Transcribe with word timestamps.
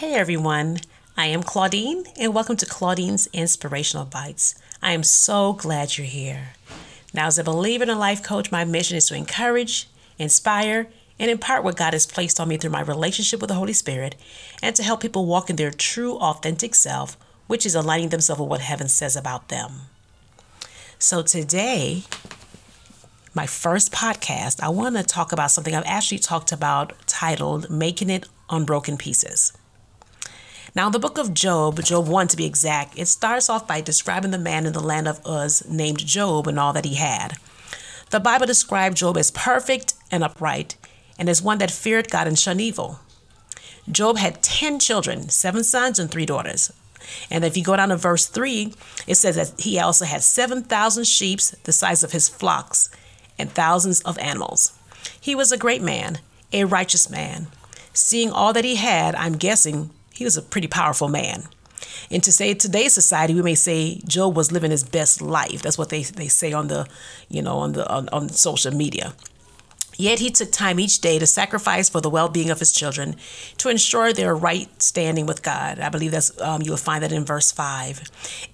Hey 0.00 0.14
everyone, 0.14 0.78
I 1.14 1.26
am 1.26 1.42
Claudine, 1.42 2.04
and 2.18 2.32
welcome 2.32 2.56
to 2.56 2.64
Claudine's 2.64 3.26
Inspirational 3.34 4.06
Bites. 4.06 4.54
I 4.80 4.92
am 4.92 5.02
so 5.02 5.52
glad 5.52 5.98
you're 5.98 6.06
here. 6.06 6.52
Now, 7.12 7.26
as 7.26 7.38
a 7.38 7.44
believer 7.44 7.82
and 7.82 7.90
a 7.90 7.94
life 7.94 8.22
coach, 8.22 8.50
my 8.50 8.64
mission 8.64 8.96
is 8.96 9.08
to 9.08 9.14
encourage, 9.14 9.90
inspire, 10.18 10.86
and 11.18 11.30
impart 11.30 11.64
what 11.64 11.76
God 11.76 11.92
has 11.92 12.06
placed 12.06 12.40
on 12.40 12.48
me 12.48 12.56
through 12.56 12.70
my 12.70 12.80
relationship 12.80 13.42
with 13.42 13.48
the 13.48 13.56
Holy 13.56 13.74
Spirit, 13.74 14.16
and 14.62 14.74
to 14.74 14.82
help 14.82 15.02
people 15.02 15.26
walk 15.26 15.50
in 15.50 15.56
their 15.56 15.70
true, 15.70 16.16
authentic 16.16 16.74
self, 16.74 17.18
which 17.46 17.66
is 17.66 17.74
aligning 17.74 18.08
themselves 18.08 18.40
with 18.40 18.48
what 18.48 18.62
heaven 18.62 18.88
says 18.88 19.16
about 19.16 19.50
them. 19.50 19.82
So, 20.98 21.20
today, 21.20 22.04
my 23.34 23.44
first 23.44 23.92
podcast, 23.92 24.62
I 24.62 24.70
want 24.70 24.96
to 24.96 25.02
talk 25.02 25.30
about 25.30 25.50
something 25.50 25.74
I've 25.74 25.84
actually 25.84 26.20
talked 26.20 26.52
about 26.52 26.94
titled 27.06 27.68
Making 27.68 28.08
It 28.08 28.28
on 28.48 28.64
Broken 28.64 28.96
Pieces. 28.96 29.52
Now, 30.74 30.88
the 30.88 31.00
book 31.00 31.18
of 31.18 31.34
Job, 31.34 31.82
Job 31.82 32.06
1 32.06 32.28
to 32.28 32.36
be 32.36 32.46
exact, 32.46 32.96
it 32.96 33.06
starts 33.06 33.48
off 33.48 33.66
by 33.66 33.80
describing 33.80 34.30
the 34.30 34.38
man 34.38 34.66
in 34.66 34.72
the 34.72 34.80
land 34.80 35.08
of 35.08 35.20
Uz 35.26 35.68
named 35.68 35.98
Job 35.98 36.46
and 36.46 36.60
all 36.60 36.72
that 36.72 36.84
he 36.84 36.94
had. 36.94 37.36
The 38.10 38.20
Bible 38.20 38.46
described 38.46 38.96
Job 38.96 39.16
as 39.16 39.30
perfect 39.30 39.94
and 40.10 40.22
upright, 40.22 40.76
and 41.18 41.28
as 41.28 41.42
one 41.42 41.58
that 41.58 41.70
feared 41.70 42.10
God 42.10 42.26
and 42.26 42.38
shunned 42.38 42.60
evil. 42.60 43.00
Job 43.90 44.18
had 44.18 44.42
10 44.42 44.78
children, 44.78 45.28
seven 45.28 45.64
sons 45.64 45.98
and 45.98 46.10
three 46.10 46.26
daughters. 46.26 46.72
And 47.30 47.44
if 47.44 47.56
you 47.56 47.64
go 47.64 47.76
down 47.76 47.88
to 47.88 47.96
verse 47.96 48.26
3, 48.26 48.72
it 49.06 49.16
says 49.16 49.36
that 49.36 49.60
he 49.60 49.78
also 49.78 50.04
had 50.04 50.22
7,000 50.22 51.04
sheep, 51.04 51.40
the 51.64 51.72
size 51.72 52.04
of 52.04 52.12
his 52.12 52.28
flocks, 52.28 52.90
and 53.38 53.50
thousands 53.50 54.00
of 54.02 54.18
animals. 54.18 54.78
He 55.20 55.34
was 55.34 55.50
a 55.50 55.58
great 55.58 55.82
man, 55.82 56.18
a 56.52 56.64
righteous 56.64 57.10
man. 57.10 57.48
Seeing 57.92 58.30
all 58.30 58.52
that 58.52 58.64
he 58.64 58.76
had, 58.76 59.14
I'm 59.16 59.36
guessing 59.36 59.90
he 60.20 60.24
was 60.24 60.36
a 60.36 60.42
pretty 60.42 60.68
powerful 60.68 61.08
man. 61.08 61.44
And 62.10 62.22
to 62.24 62.30
say 62.30 62.52
today's 62.52 62.92
society, 62.92 63.32
we 63.32 63.40
may 63.40 63.54
say 63.54 64.02
Job 64.06 64.36
was 64.36 64.52
living 64.52 64.70
his 64.70 64.84
best 64.84 65.22
life. 65.22 65.62
That's 65.62 65.78
what 65.78 65.88
they, 65.88 66.02
they 66.02 66.28
say 66.28 66.52
on 66.52 66.68
the, 66.68 66.86
you 67.30 67.40
know, 67.40 67.56
on 67.56 67.72
the 67.72 67.88
on, 67.88 68.10
on 68.10 68.28
social 68.28 68.74
media. 68.74 69.14
Yet 69.96 70.18
he 70.18 70.30
took 70.30 70.52
time 70.52 70.78
each 70.78 71.00
day 71.00 71.18
to 71.18 71.26
sacrifice 71.26 71.88
for 71.88 72.02
the 72.02 72.10
well-being 72.10 72.50
of 72.50 72.58
his 72.58 72.70
children, 72.70 73.16
to 73.56 73.70
ensure 73.70 74.12
their 74.12 74.36
right 74.36 74.68
standing 74.82 75.24
with 75.24 75.42
God. 75.42 75.80
I 75.80 75.88
believe 75.88 76.10
that's 76.10 76.38
um, 76.42 76.60
you 76.60 76.72
will 76.72 76.84
find 76.90 77.02
that 77.02 77.12
in 77.12 77.24
verse 77.24 77.50
five. 77.50 78.02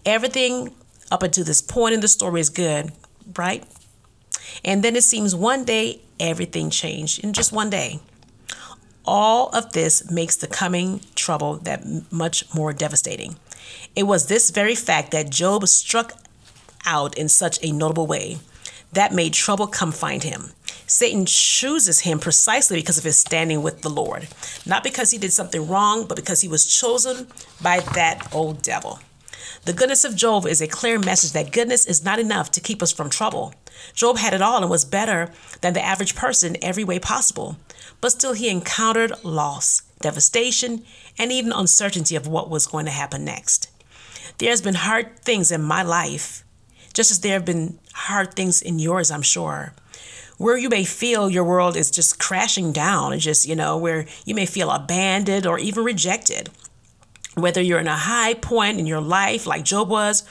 Everything 0.04 0.72
up 1.10 1.24
until 1.24 1.44
this 1.44 1.62
point 1.62 1.94
in 1.94 2.00
the 2.00 2.08
story 2.08 2.40
is 2.40 2.48
good, 2.48 2.92
right? 3.36 3.64
And 4.64 4.84
then 4.84 4.94
it 4.94 5.02
seems 5.02 5.34
one 5.34 5.64
day 5.64 6.00
everything 6.20 6.70
changed 6.70 7.24
in 7.24 7.32
just 7.32 7.52
one 7.52 7.70
day. 7.70 7.98
All 9.06 9.48
of 9.50 9.72
this 9.72 10.10
makes 10.10 10.36
the 10.36 10.46
coming 10.46 11.00
trouble 11.14 11.56
that 11.58 12.10
much 12.10 12.52
more 12.54 12.72
devastating. 12.72 13.36
It 13.94 14.04
was 14.04 14.26
this 14.26 14.50
very 14.50 14.74
fact 14.74 15.12
that 15.12 15.30
Job 15.30 15.66
struck 15.68 16.14
out 16.84 17.16
in 17.16 17.28
such 17.28 17.58
a 17.62 17.72
notable 17.72 18.06
way 18.06 18.38
that 18.92 19.12
made 19.12 19.32
trouble 19.32 19.66
come 19.66 19.92
find 19.92 20.22
him. 20.22 20.52
Satan 20.86 21.26
chooses 21.26 22.00
him 22.00 22.18
precisely 22.18 22.78
because 22.78 22.96
of 22.96 23.04
his 23.04 23.18
standing 23.18 23.62
with 23.62 23.82
the 23.82 23.90
Lord, 23.90 24.28
not 24.64 24.84
because 24.84 25.10
he 25.10 25.18
did 25.18 25.32
something 25.32 25.66
wrong, 25.66 26.06
but 26.06 26.16
because 26.16 26.40
he 26.40 26.48
was 26.48 26.64
chosen 26.64 27.26
by 27.60 27.80
that 27.94 28.28
old 28.32 28.62
devil. 28.62 29.00
The 29.64 29.72
goodness 29.72 30.04
of 30.04 30.14
Job 30.14 30.46
is 30.46 30.60
a 30.60 30.68
clear 30.68 30.98
message 30.98 31.32
that 31.32 31.50
goodness 31.50 31.86
is 31.86 32.04
not 32.04 32.20
enough 32.20 32.52
to 32.52 32.60
keep 32.60 32.82
us 32.82 32.92
from 32.92 33.10
trouble. 33.10 33.52
Job 33.94 34.18
had 34.18 34.32
it 34.32 34.42
all 34.42 34.62
and 34.62 34.70
was 34.70 34.84
better 34.84 35.30
than 35.60 35.74
the 35.74 35.84
average 35.84 36.14
person 36.14 36.56
every 36.62 36.84
way 36.84 37.00
possible, 37.00 37.56
but 38.00 38.12
still 38.12 38.32
he 38.32 38.48
encountered 38.48 39.12
loss, 39.24 39.82
devastation, 40.00 40.84
and 41.18 41.32
even 41.32 41.52
uncertainty 41.52 42.16
of 42.16 42.26
what 42.26 42.50
was 42.50 42.66
going 42.66 42.84
to 42.84 42.90
happen 42.90 43.24
next. 43.24 43.68
There's 44.38 44.62
been 44.62 44.74
hard 44.74 45.18
things 45.20 45.50
in 45.50 45.62
my 45.62 45.82
life, 45.82 46.44
just 46.92 47.10
as 47.10 47.20
there 47.20 47.32
have 47.34 47.44
been 47.44 47.78
hard 47.92 48.34
things 48.34 48.62
in 48.62 48.78
yours, 48.78 49.10
I'm 49.10 49.22
sure. 49.22 49.72
Where 50.38 50.58
you 50.58 50.68
may 50.68 50.84
feel 50.84 51.30
your 51.30 51.44
world 51.44 51.76
is 51.76 51.90
just 51.90 52.18
crashing 52.18 52.72
down, 52.72 53.12
and 53.12 53.22
just, 53.22 53.48
you 53.48 53.56
know, 53.56 53.78
where 53.78 54.06
you 54.24 54.34
may 54.34 54.46
feel 54.46 54.70
abandoned 54.70 55.46
or 55.46 55.58
even 55.58 55.84
rejected 55.84 56.50
whether 57.36 57.60
you're 57.60 57.78
in 57.78 57.86
a 57.86 57.96
high 57.96 58.32
point 58.32 58.80
in 58.80 58.86
your 58.86 59.00
life 59.00 59.46
like 59.46 59.62
Job 59.62 59.90
was, 59.90 60.24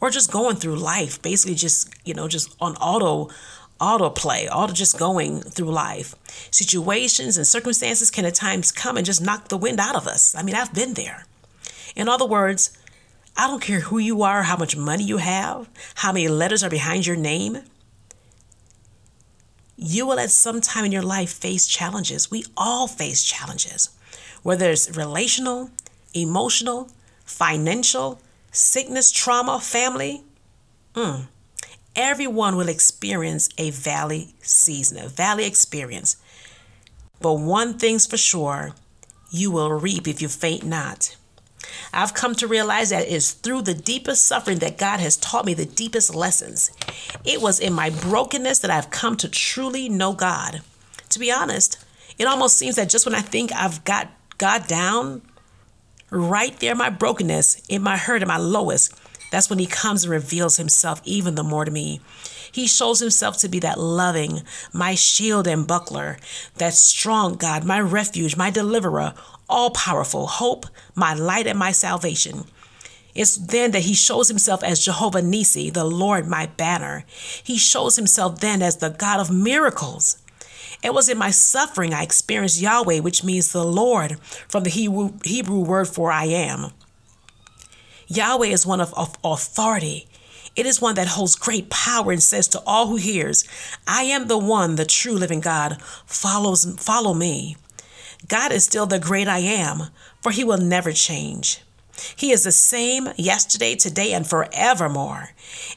or 0.00 0.10
just 0.10 0.30
going 0.30 0.56
through 0.56 0.76
life, 0.76 1.20
basically 1.20 1.54
just, 1.54 1.92
you 2.04 2.14
know, 2.14 2.28
just 2.28 2.54
on 2.60 2.76
auto 2.76 3.32
autoplay, 3.82 4.48
auto 4.50 4.72
just 4.72 4.98
going 4.98 5.40
through 5.40 5.72
life. 5.72 6.14
Situations 6.50 7.36
and 7.36 7.46
circumstances 7.46 8.10
can 8.10 8.24
at 8.24 8.34
times 8.34 8.70
come 8.70 8.96
and 8.96 9.04
just 9.04 9.20
knock 9.20 9.48
the 9.48 9.58
wind 9.58 9.80
out 9.80 9.96
of 9.96 10.06
us. 10.06 10.34
I 10.36 10.42
mean, 10.42 10.54
I've 10.54 10.72
been 10.72 10.94
there. 10.94 11.26
In 11.96 12.08
other 12.08 12.24
words, 12.24 12.78
I 13.36 13.48
don't 13.48 13.62
care 13.62 13.80
who 13.80 13.98
you 13.98 14.22
are, 14.22 14.44
how 14.44 14.56
much 14.56 14.76
money 14.76 15.04
you 15.04 15.16
have, 15.16 15.68
how 15.96 16.12
many 16.12 16.28
letters 16.28 16.62
are 16.62 16.70
behind 16.70 17.06
your 17.06 17.16
name. 17.16 17.58
You 19.76 20.06
will 20.06 20.20
at 20.20 20.30
some 20.30 20.60
time 20.60 20.84
in 20.84 20.92
your 20.92 21.02
life 21.02 21.32
face 21.32 21.66
challenges. 21.66 22.30
We 22.30 22.44
all 22.56 22.86
face 22.86 23.24
challenges, 23.24 23.90
whether 24.42 24.70
it's 24.70 24.96
relational, 24.96 25.70
emotional, 26.14 26.90
financial, 27.24 28.20
sickness, 28.52 29.10
trauma, 29.10 29.58
family. 29.60 30.22
Mm. 30.94 31.26
Everyone 31.94 32.56
will 32.56 32.68
experience 32.68 33.48
a 33.58 33.70
valley 33.70 34.34
season, 34.40 34.98
a 34.98 35.08
valley 35.08 35.44
experience. 35.44 36.16
But 37.20 37.34
one 37.34 37.78
thing's 37.78 38.06
for 38.06 38.16
sure 38.16 38.72
you 39.30 39.50
will 39.50 39.72
reap 39.72 40.08
if 40.08 40.20
you 40.20 40.28
faint 40.28 40.64
not. 40.64 41.16
I've 41.92 42.14
come 42.14 42.34
to 42.36 42.46
realize 42.46 42.90
that 42.90 43.06
it 43.06 43.12
is 43.12 43.32
through 43.32 43.62
the 43.62 43.74
deepest 43.74 44.24
suffering 44.24 44.58
that 44.58 44.78
God 44.78 45.00
has 45.00 45.16
taught 45.16 45.44
me 45.44 45.54
the 45.54 45.64
deepest 45.64 46.14
lessons. 46.14 46.70
It 47.24 47.40
was 47.40 47.60
in 47.60 47.72
my 47.72 47.90
brokenness 47.90 48.58
that 48.60 48.70
I've 48.70 48.90
come 48.90 49.16
to 49.18 49.28
truly 49.28 49.88
know 49.88 50.12
God. 50.12 50.62
To 51.10 51.18
be 51.18 51.30
honest, 51.30 51.84
it 52.18 52.26
almost 52.26 52.56
seems 52.56 52.76
that 52.76 52.88
just 52.88 53.06
when 53.06 53.14
I 53.14 53.20
think 53.20 53.52
I've 53.52 53.84
got 53.84 54.08
God 54.38 54.66
down, 54.66 55.22
right 56.10 56.58
there, 56.60 56.74
my 56.74 56.90
brokenness, 56.90 57.62
in 57.68 57.82
my 57.82 57.96
hurt, 57.96 58.22
in 58.22 58.28
my 58.28 58.36
lowest, 58.36 58.94
that's 59.32 59.48
when 59.48 59.58
he 59.58 59.66
comes 59.66 60.04
and 60.04 60.10
reveals 60.10 60.58
himself 60.58 61.00
even 61.06 61.36
the 61.36 61.42
more 61.42 61.64
to 61.64 61.70
me. 61.70 62.02
He 62.52 62.66
shows 62.66 63.00
himself 63.00 63.38
to 63.38 63.48
be 63.48 63.58
that 63.60 63.80
loving, 63.80 64.42
my 64.74 64.94
shield 64.94 65.46
and 65.46 65.66
buckler, 65.66 66.18
that 66.58 66.74
strong 66.74 67.36
God, 67.36 67.64
my 67.64 67.80
refuge, 67.80 68.36
my 68.36 68.50
deliverer, 68.50 69.14
all 69.48 69.70
powerful, 69.70 70.26
hope, 70.26 70.66
my 70.94 71.14
light 71.14 71.46
and 71.46 71.58
my 71.58 71.72
salvation. 71.72 72.44
It's 73.14 73.36
then 73.36 73.70
that 73.70 73.84
he 73.84 73.94
shows 73.94 74.28
himself 74.28 74.62
as 74.62 74.84
Jehovah 74.84 75.22
Nisi, 75.22 75.70
the 75.70 75.84
Lord 75.84 76.26
my 76.26 76.44
banner. 76.44 77.06
He 77.42 77.56
shows 77.56 77.96
himself 77.96 78.40
then 78.40 78.60
as 78.60 78.76
the 78.76 78.90
God 78.90 79.18
of 79.18 79.30
miracles. 79.30 80.18
It 80.84 80.92
was 80.92 81.08
in 81.08 81.16
my 81.16 81.30
suffering 81.30 81.94
I 81.94 82.02
experienced 82.02 82.60
Yahweh, 82.60 82.98
which 83.00 83.24
means 83.24 83.52
the 83.52 83.64
Lord, 83.64 84.20
from 84.46 84.64
the 84.64 84.70
Hebrew, 84.70 85.12
Hebrew 85.24 85.60
word 85.60 85.88
for 85.88 86.12
I 86.12 86.26
am. 86.26 86.72
Yahweh 88.08 88.46
is 88.46 88.66
one 88.66 88.80
of, 88.80 88.92
of 88.94 89.16
authority. 89.24 90.06
It 90.54 90.66
is 90.66 90.80
one 90.80 90.96
that 90.96 91.08
holds 91.08 91.34
great 91.34 91.70
power 91.70 92.12
and 92.12 92.22
says 92.22 92.46
to 92.48 92.62
all 92.66 92.88
who 92.88 92.96
hears, 92.96 93.44
I 93.86 94.02
am 94.02 94.28
the 94.28 94.38
one, 94.38 94.76
the 94.76 94.84
true 94.84 95.14
living 95.14 95.40
God. 95.40 95.80
Follows, 96.04 96.74
follow 96.78 97.14
me. 97.14 97.56
God 98.28 98.52
is 98.52 98.64
still 98.64 98.86
the 98.86 98.98
great 98.98 99.28
I 99.28 99.38
am, 99.38 99.84
for 100.20 100.30
he 100.30 100.44
will 100.44 100.58
never 100.58 100.92
change. 100.92 101.62
He 102.16 102.32
is 102.32 102.44
the 102.44 102.52
same 102.52 103.08
yesterday, 103.16 103.74
today, 103.76 104.12
and 104.12 104.26
forevermore. 104.26 105.30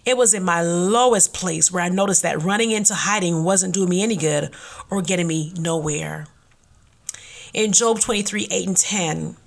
It 0.06 0.18
was 0.18 0.34
in 0.34 0.44
my 0.44 0.62
lowest 0.62 1.34
place 1.34 1.72
where 1.72 1.84
I 1.84 1.90
noticed 1.90 2.22
that 2.24 2.42
running 2.42 2.72
into 2.72 2.94
hiding 2.94 3.44
wasn't 3.44 3.74
doing 3.74 3.90
me 3.90 4.04
any 4.04 4.16
good 4.16 4.52
or 4.90 5.02
getting 5.02 5.28
me 5.28 5.54
nowhere. 5.58 6.28
In 7.54 7.72
Job 7.72 8.00
23 8.00 8.48
8 8.50 8.68
and 8.68 8.78
10, 8.78 9.38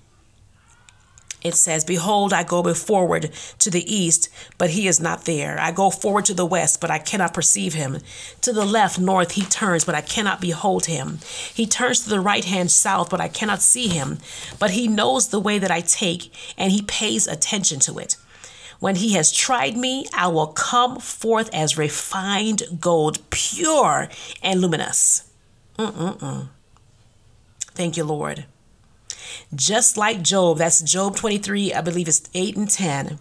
it 1.43 1.55
says, 1.55 1.85
Behold, 1.85 2.33
I 2.33 2.43
go 2.43 2.75
forward 2.75 3.31
to 3.59 3.71
the 3.71 3.95
east, 3.95 4.29
but 4.59 4.71
he 4.71 4.89
is 4.89 5.01
not 5.01 5.25
there. 5.25 5.59
I 5.61 5.71
go 5.71 5.91
forward 5.91 6.25
to 6.27 6.35
the 6.35 6.47
west, 6.47 6.81
but 6.81 6.91
I 6.91 6.99
cannot 6.99 7.35
perceive 7.35 7.75
him. 7.75 7.99
To 8.43 8.53
the 8.53 8.65
left, 8.65 8.99
north, 8.99 9.33
he 9.33 9.43
turns, 9.43 9.85
but 9.85 9.95
I 9.95 10.01
cannot 10.01 10.41
behold 10.41 10.87
him. 10.87 11.19
He 11.55 11.67
turns 11.67 12.01
to 12.01 12.11
the 12.11 12.21
right 12.21 12.45
hand, 12.45 12.71
south, 12.71 13.11
but 13.11 13.21
I 13.21 13.29
cannot 13.29 13.63
see 13.63 13.89
him. 13.89 14.19
But 14.59 14.73
he 14.73 14.89
knows 14.89 15.29
the 15.29 15.41
way 15.41 15.59
that 15.59 15.71
I 15.71 15.81
take, 15.81 16.33
and 16.57 16.73
he 16.73 16.83
pays 16.83 17.29
attention 17.29 17.79
to 17.81 17.99
it. 17.99 18.17
When 18.81 18.97
he 18.97 19.15
has 19.15 19.33
tried 19.33 19.77
me, 19.77 20.07
I 20.15 20.29
will 20.29 20.49
come 20.49 21.01
forth 21.01 21.51
as 21.53 21.79
refined 21.79 22.63
gold, 22.81 23.19
pure 23.31 24.09
and 24.43 24.61
luminous. 24.61 25.31
Mm-mm-mm. 25.79 26.49
Thank 27.75 27.97
you, 27.97 28.05
Lord. 28.05 28.47
Just 29.55 29.97
like 29.97 30.23
Job, 30.23 30.59
that's 30.59 30.81
Job 30.83 31.17
23, 31.17 31.73
I 31.73 31.81
believe 31.81 32.09
it's 32.09 32.29
8 32.35 32.57
and 32.57 32.71
10. 32.71 33.19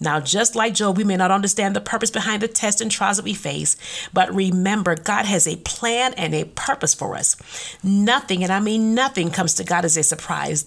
Now, 0.00 0.20
just 0.20 0.54
like 0.54 0.74
Job, 0.74 0.96
we 0.96 1.04
may 1.04 1.16
not 1.16 1.30
understand 1.30 1.74
the 1.74 1.80
purpose 1.80 2.10
behind 2.10 2.42
the 2.42 2.48
tests 2.48 2.80
and 2.80 2.90
trials 2.90 3.16
that 3.16 3.24
we 3.24 3.34
face, 3.34 3.76
but 4.12 4.32
remember, 4.34 4.94
God 4.94 5.24
has 5.24 5.46
a 5.46 5.56
plan 5.56 6.14
and 6.14 6.34
a 6.34 6.44
purpose 6.44 6.94
for 6.94 7.16
us. 7.16 7.36
Nothing, 7.82 8.42
and 8.42 8.52
I 8.52 8.60
mean 8.60 8.94
nothing, 8.94 9.30
comes 9.30 9.54
to 9.54 9.64
God 9.64 9.84
as 9.84 9.96
a 9.96 10.02
surprise. 10.02 10.64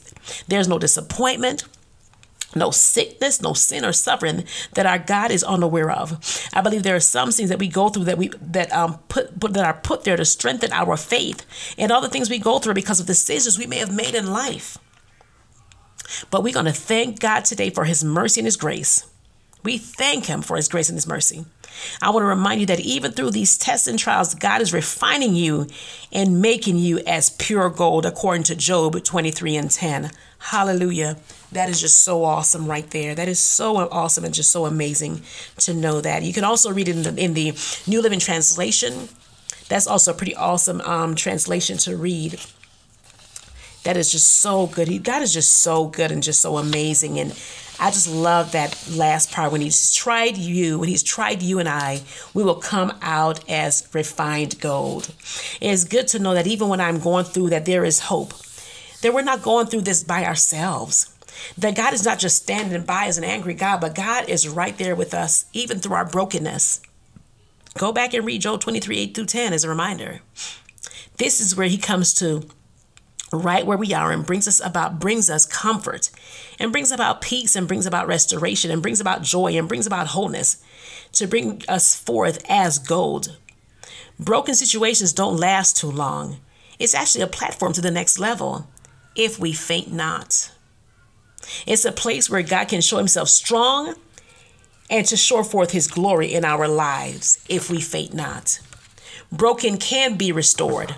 There's 0.48 0.68
no 0.68 0.80
disappointment, 0.80 1.64
no 2.56 2.72
sickness, 2.72 3.42
no 3.42 3.54
sin 3.54 3.86
or 3.86 3.92
suffering 3.92 4.46
that 4.74 4.86
our 4.86 5.00
God 5.00 5.32
is 5.32 5.44
unaware 5.44 5.92
of. 5.92 6.48
I 6.54 6.62
believe 6.62 6.84
there 6.84 6.96
are 6.96 7.00
some 7.00 7.32
things 7.32 7.50
that 7.50 7.60
we 7.60 7.68
go 7.68 7.90
through 7.90 8.06
that 8.06 8.18
we 8.18 8.30
that 8.42 8.72
um 8.72 9.00
put, 9.10 9.40
put 9.40 9.54
that 9.54 9.66
are 9.66 9.80
put 9.82 10.04
there 10.04 10.18
to 10.18 10.26
strengthen 10.26 10.72
our 10.72 10.98
faith 10.98 11.46
and 11.78 11.92
all 11.92 12.02
the 12.02 12.10
things 12.10 12.30
we 12.30 12.40
go 12.40 12.60
through 12.60 12.74
because 12.74 13.00
of 13.00 13.06
decisions 13.06 13.58
we 13.58 13.68
may 13.68 13.78
have 13.78 13.94
made 13.94 14.16
in 14.16 14.32
life. 14.32 14.78
But 16.32 16.44
we're 16.44 16.54
going 16.54 16.66
to 16.66 16.72
thank 16.72 17.20
God 17.20 17.44
today 17.46 17.70
for 17.70 17.84
his 17.84 18.04
mercy 18.04 18.40
and 18.40 18.46
his 18.46 18.58
grace. 18.58 19.06
We 19.64 19.78
thank 19.78 20.26
him 20.26 20.42
for 20.42 20.56
his 20.56 20.68
grace 20.68 20.90
and 20.90 20.96
his 20.96 21.08
mercy. 21.08 21.46
I 22.02 22.10
want 22.10 22.24
to 22.24 22.28
remind 22.28 22.60
you 22.60 22.66
that 22.68 22.80
even 22.80 23.12
through 23.12 23.32
these 23.32 23.58
tests 23.58 23.88
and 23.88 24.00
trials, 24.00 24.34
God 24.34 24.62
is 24.62 24.74
refining 24.74 25.36
you 25.36 25.68
and 26.12 26.42
making 26.42 26.78
you 26.78 27.00
as 27.00 27.30
pure 27.30 27.70
gold, 27.70 28.06
according 28.06 28.44
to 28.44 28.56
Job 28.56 29.04
23 29.04 29.56
and 29.56 29.70
10. 29.70 30.12
Hallelujah. 30.40 31.18
That 31.52 31.70
is 31.70 31.82
just 31.82 32.04
so 32.04 32.24
awesome 32.24 32.68
right 32.68 32.90
there. 32.92 33.16
That 33.16 33.28
is 33.28 33.40
so 33.40 33.78
awesome 33.78 34.26
and 34.26 34.34
just 34.34 34.52
so 34.52 34.66
amazing 34.66 35.22
to 35.60 35.74
know 35.74 36.02
that. 36.02 36.24
You 36.24 36.34
can 36.34 36.44
also 36.44 36.72
read 36.72 36.88
it 36.88 36.96
in 36.96 37.04
the, 37.04 37.24
in 37.24 37.34
the 37.34 37.54
New 37.86 38.02
Living 38.02 38.20
Translation. 38.20 39.10
That's 39.70 39.88
also 39.88 40.12
a 40.12 40.16
pretty 40.16 40.36
awesome 40.36 40.82
um, 40.82 41.16
translation 41.16 41.78
to 41.80 41.98
read 41.98 42.40
that 43.88 43.96
is 43.96 44.12
just 44.12 44.28
so 44.28 44.68
good. 44.68 44.90
He, 44.90 45.00
God 45.00 45.22
is 45.22 45.34
just 45.34 45.54
so 45.60 45.88
good 45.88 46.12
and 46.12 46.22
just 46.22 46.42
so 46.42 46.58
amazing. 46.58 47.20
And 47.20 47.32
I 47.80 47.92
just 47.92 48.10
love 48.10 48.54
that 48.54 48.90
last 48.92 49.32
part 49.32 49.52
when 49.52 49.62
He's 49.62 49.94
tried 49.94 50.38
you, 50.38 50.80
when 50.80 50.90
He's 50.90 51.04
tried 51.04 51.42
you 51.42 51.60
and 51.60 51.70
I, 51.70 52.02
we 52.34 52.44
will 52.44 52.56
come 52.56 52.98
out 53.02 53.48
as 53.50 53.88
refined 53.94 54.60
gold. 54.60 55.14
It 55.62 55.70
is 55.70 55.84
good 55.84 56.08
to 56.10 56.20
know 56.20 56.34
that 56.34 56.48
even 56.48 56.70
when 56.70 56.82
I'm 56.82 57.00
going 57.00 57.26
through 57.26 57.50
that, 57.50 57.66
there 57.66 57.86
is 57.86 58.00
hope. 58.00 58.34
That 59.02 59.14
we're 59.14 59.22
not 59.22 59.44
going 59.44 59.68
through 59.68 59.82
this 59.82 60.04
by 60.04 60.26
ourselves. 60.26 61.14
That 61.56 61.76
God 61.76 61.94
is 61.94 62.04
not 62.04 62.18
just 62.18 62.42
standing 62.42 62.82
by 62.82 63.06
as 63.06 63.20
an 63.20 63.24
angry 63.24 63.54
God, 63.54 63.82
but 63.82 63.94
God 63.94 64.28
is 64.28 64.50
right 64.50 64.76
there 64.78 64.96
with 64.96 65.14
us, 65.14 65.46
even 65.54 65.78
through 65.78 65.96
our 65.96 66.06
brokenness. 66.06 66.82
Go 67.78 67.92
back 67.92 68.16
and 68.16 68.26
read 68.26 68.42
Job 68.42 68.60
23 68.60 68.98
8 68.98 69.16
through 69.16 69.26
10 69.28 69.54
as 69.54 69.64
a 69.64 69.70
reminder. 69.70 70.22
This 71.18 71.40
is 71.40 71.56
where 71.56 71.68
He 71.68 71.78
comes 71.78 72.14
to 72.16 72.48
right 73.32 73.66
where 73.66 73.78
we 73.78 73.94
are 73.94 74.12
and 74.12 74.26
brings 74.26 74.48
us 74.48 74.64
about 74.64 75.00
brings 75.00 75.30
us 75.30 75.46
comfort 75.46 76.10
and 76.60 76.72
brings 76.72 76.92
about 76.92 77.22
peace 77.22 77.56
and 77.56 77.68
brings 77.68 77.86
about 77.86 78.08
restoration 78.08 78.72
and 78.72 78.82
brings 78.82 79.02
about 79.02 79.22
joy 79.22 79.58
and 79.58 79.68
brings 79.68 79.86
about 79.86 80.08
wholeness 80.08 80.64
to 81.12 81.28
bring 81.28 81.62
us 81.68 81.96
forth 81.96 82.44
as 82.50 82.80
gold. 82.80 83.38
Broken 84.20 84.56
situations 84.56 85.14
don't 85.14 85.38
last 85.38 85.78
too 85.78 85.92
long. 85.92 86.38
It's 86.80 86.96
actually 86.96 87.24
a 87.24 87.28
platform 87.28 87.74
to 87.74 87.82
the 87.82 87.92
next 87.92 88.20
level 88.20 88.68
if 89.16 89.40
we 89.40 89.52
faint 89.52 89.92
not. 89.92 90.52
It's 91.66 91.86
a 91.86 91.92
place 91.92 92.30
where 92.30 92.42
god 92.42 92.68
can 92.70 92.82
show 92.82 92.98
himself 92.98 93.30
strong 93.30 93.96
and 94.90 95.06
to 95.08 95.18
show 95.18 95.44
forth 95.44 95.72
his 95.72 95.88
glory 95.88 96.34
in 96.34 96.46
our 96.46 96.68
lives 96.68 97.44
if 97.50 97.70
we 97.70 97.82
faint 97.82 98.14
not. 98.14 98.60
Broken 99.32 99.78
can 99.78 100.16
be 100.16 100.32
restored 100.32 100.96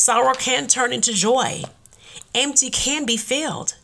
Sorrow 0.00 0.32
can 0.32 0.66
turn 0.66 0.94
into 0.94 1.12
joy. 1.12 1.62
Empty 2.34 2.70
can 2.70 3.04
be 3.04 3.18
filled. 3.18 3.76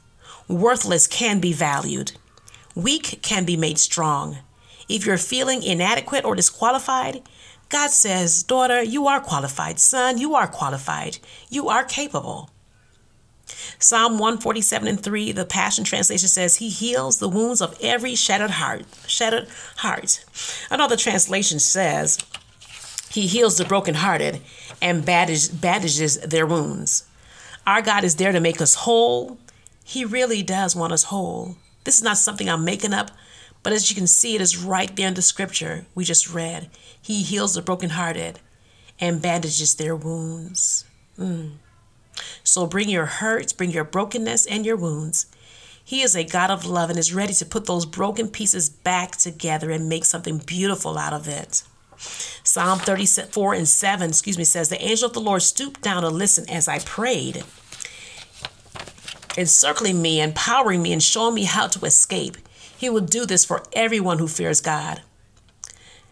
Worthless 0.48 1.06
can 1.06 1.40
be 1.40 1.52
valued. 1.52 2.12
Weak 2.74 3.20
can 3.20 3.44
be 3.44 3.54
made 3.54 3.78
strong. 3.78 4.38
If 4.88 5.04
you're 5.04 5.18
feeling 5.18 5.62
inadequate 5.62 6.24
or 6.24 6.34
disqualified, 6.34 7.22
God 7.68 7.90
says, 7.90 8.42
Daughter, 8.42 8.82
you 8.82 9.06
are 9.06 9.20
qualified. 9.20 9.78
Son, 9.78 10.16
you 10.16 10.34
are 10.34 10.46
qualified. 10.46 11.18
You 11.50 11.68
are 11.68 11.84
capable. 11.84 12.48
Psalm 13.78 14.12
147 14.12 14.88
and 14.88 14.98
3, 15.02 15.32
the 15.32 15.44
Passion 15.44 15.84
Translation 15.84 16.28
says, 16.30 16.56
He 16.56 16.70
heals 16.70 17.18
the 17.18 17.28
wounds 17.28 17.60
of 17.60 17.76
every 17.82 18.14
shattered 18.14 18.52
heart. 18.52 18.86
Shattered 19.06 19.48
heart. 19.76 20.24
Another 20.70 20.96
translation 20.96 21.58
says, 21.58 22.18
He 23.10 23.26
heals 23.26 23.58
the 23.58 23.66
brokenhearted 23.66 24.40
and 24.80 25.04
bandage, 25.04 25.60
bandages 25.60 26.18
their 26.20 26.46
wounds. 26.46 27.04
Our 27.66 27.82
God 27.82 28.04
is 28.04 28.16
there 28.16 28.32
to 28.32 28.40
make 28.40 28.60
us 28.60 28.74
whole. 28.74 29.38
He 29.84 30.04
really 30.04 30.42
does 30.42 30.76
want 30.76 30.92
us 30.92 31.04
whole. 31.04 31.56
This 31.84 31.96
is 31.96 32.02
not 32.02 32.18
something 32.18 32.48
I'm 32.48 32.64
making 32.64 32.92
up, 32.92 33.10
but 33.62 33.72
as 33.72 33.90
you 33.90 33.96
can 33.96 34.06
see, 34.06 34.34
it 34.34 34.40
is 34.40 34.56
right 34.56 34.94
there 34.94 35.08
in 35.08 35.14
the 35.14 35.22
scripture 35.22 35.86
we 35.94 36.04
just 36.04 36.32
read. 36.32 36.70
He 37.00 37.22
heals 37.22 37.54
the 37.54 37.62
brokenhearted 37.62 38.40
and 39.00 39.22
bandages 39.22 39.74
their 39.74 39.96
wounds. 39.96 40.84
Mm. 41.18 41.52
So 42.42 42.66
bring 42.66 42.88
your 42.88 43.06
hurts, 43.06 43.52
bring 43.52 43.70
your 43.70 43.84
brokenness 43.84 44.46
and 44.46 44.64
your 44.64 44.76
wounds. 44.76 45.26
He 45.84 46.02
is 46.02 46.16
a 46.16 46.24
God 46.24 46.50
of 46.50 46.64
love 46.64 46.90
and 46.90 46.98
is 46.98 47.14
ready 47.14 47.32
to 47.34 47.44
put 47.44 47.66
those 47.66 47.86
broken 47.86 48.28
pieces 48.28 48.68
back 48.68 49.12
together 49.12 49.70
and 49.70 49.88
make 49.88 50.04
something 50.04 50.38
beautiful 50.38 50.98
out 50.98 51.12
of 51.12 51.28
it. 51.28 51.62
Psalm 52.46 52.78
34 52.78 53.54
and 53.54 53.68
7, 53.68 54.08
excuse 54.08 54.38
me, 54.38 54.44
says, 54.44 54.68
The 54.68 54.80
angel 54.80 55.08
of 55.08 55.14
the 55.14 55.20
Lord 55.20 55.42
stooped 55.42 55.82
down 55.82 56.02
to 56.02 56.08
listen 56.08 56.48
as 56.48 56.68
I 56.68 56.78
prayed, 56.78 57.42
encircling 59.36 60.00
me, 60.00 60.20
empowering 60.20 60.80
me, 60.80 60.92
and 60.92 61.02
showing 61.02 61.34
me 61.34 61.42
how 61.42 61.66
to 61.66 61.84
escape. 61.84 62.36
He 62.78 62.88
will 62.88 63.00
do 63.00 63.26
this 63.26 63.44
for 63.44 63.64
everyone 63.72 64.20
who 64.20 64.28
fears 64.28 64.60
God. 64.60 65.02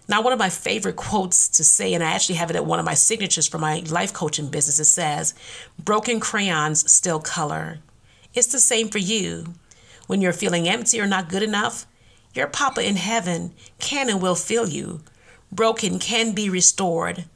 Now, 0.09 0.23
one 0.23 0.33
of 0.33 0.41
my 0.41 0.51
favorite 0.51 0.97
quotes 0.97 1.49
to 1.51 1.63
say, 1.63 1.95
and 1.95 2.03
I 2.03 2.11
actually 2.11 2.35
have 2.35 2.51
it 2.51 2.57
at 2.57 2.67
one 2.67 2.81
of 2.81 2.85
my 2.85 2.95
signatures 2.95 3.47
for 3.47 3.59
my 3.59 3.85
life 3.89 4.13
coaching 4.13 4.49
business, 4.49 4.81
it 4.81 4.87
says, 4.87 5.35
Broken 5.79 6.19
crayons 6.19 6.91
still 6.91 7.21
color. 7.21 7.79
It's 8.35 8.49
the 8.49 8.59
same 8.59 8.89
for 8.89 8.99
you. 8.99 9.55
When 10.09 10.21
you're 10.21 10.33
feeling 10.33 10.69
empty 10.69 11.01
or 11.01 11.07
not 11.07 11.29
good 11.29 11.45
enough, 11.45 11.87
your 12.35 12.49
Papa 12.49 12.85
in 12.85 12.97
heaven 12.97 13.53
can 13.79 14.11
and 14.11 14.21
will 14.21 14.35
fill 14.35 14.69
you 14.69 15.01
Broken 15.55 16.01
can 16.01 16.33
be 16.33 16.51
restored. 16.51 17.27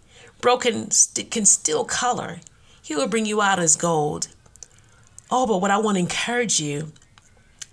Broken 0.40 0.90
st- 0.90 1.30
can 1.30 1.44
still 1.44 1.84
color. 1.84 2.40
He 2.82 2.96
will 2.96 3.06
bring 3.06 3.26
you 3.26 3.40
out 3.40 3.60
as 3.60 3.76
gold. 3.76 4.28
Oh, 5.30 5.46
but 5.46 5.60
what 5.60 5.70
I 5.70 5.78
want 5.78 5.96
to 5.96 6.00
encourage 6.00 6.58
you 6.58 6.92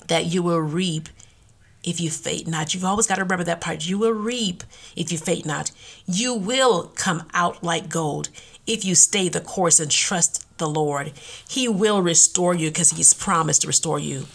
that 0.07 0.27
you 0.27 0.43
will 0.43 0.59
reap 0.59 1.09
if 1.83 1.99
you 1.99 2.11
faint 2.11 2.47
not. 2.47 2.73
You've 2.73 2.85
always 2.85 3.07
got 3.07 3.15
to 3.15 3.23
remember 3.23 3.43
that 3.45 3.61
part. 3.61 3.87
You 3.87 3.97
will 3.97 4.11
reap 4.11 4.63
if 4.95 5.11
you 5.11 5.17
faint 5.17 5.45
not. 5.45 5.71
You 6.05 6.35
will 6.35 6.91
come 6.95 7.23
out 7.33 7.63
like 7.63 7.89
gold 7.89 8.29
if 8.67 8.83
you 8.83 8.95
stay 8.95 9.29
the 9.29 9.41
course 9.41 9.79
and 9.79 9.91
trust 9.91 10.45
the 10.57 10.67
Lord. 10.67 11.11
He 11.47 11.67
will 11.67 12.01
restore 12.01 12.53
you 12.55 12.69
because 12.69 12.91
He's 12.91 13.13
promised 13.13 13.61
to 13.61 13.67
restore 13.67 13.99
you. 13.99 14.25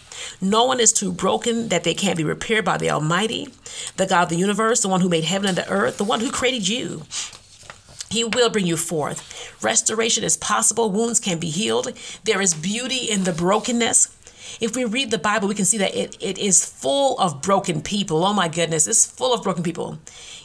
No 0.40 0.64
one 0.64 0.80
is 0.80 0.92
too 0.92 1.12
broken 1.12 1.68
that 1.68 1.84
they 1.84 1.94
can't 1.94 2.16
be 2.16 2.24
repaired 2.24 2.64
by 2.64 2.76
the 2.76 2.90
Almighty, 2.90 3.48
the 3.96 4.06
God 4.06 4.24
of 4.24 4.28
the 4.28 4.36
universe, 4.36 4.82
the 4.82 4.88
one 4.88 5.00
who 5.00 5.08
made 5.08 5.24
heaven 5.24 5.48
and 5.48 5.56
the 5.56 5.68
earth, 5.68 5.96
the 5.96 6.04
one 6.04 6.20
who 6.20 6.30
created 6.30 6.68
you. 6.68 7.02
He 8.10 8.24
will 8.24 8.50
bring 8.50 8.66
you 8.66 8.76
forth. 8.76 9.62
Restoration 9.62 10.24
is 10.24 10.36
possible. 10.36 10.90
Wounds 10.90 11.20
can 11.20 11.38
be 11.38 11.48
healed. 11.48 11.92
There 12.24 12.40
is 12.40 12.54
beauty 12.54 13.08
in 13.08 13.22
the 13.22 13.32
brokenness. 13.32 14.16
If 14.60 14.74
we 14.74 14.84
read 14.84 15.10
the 15.10 15.18
Bible, 15.18 15.48
we 15.48 15.54
can 15.54 15.64
see 15.64 15.78
that 15.78 15.94
it, 15.94 16.16
it 16.20 16.38
is 16.38 16.64
full 16.64 17.18
of 17.18 17.42
broken 17.42 17.82
people. 17.82 18.24
Oh 18.24 18.32
my 18.32 18.48
goodness, 18.48 18.86
it's 18.86 19.06
full 19.06 19.34
of 19.34 19.42
broken 19.42 19.62
people. 19.62 19.98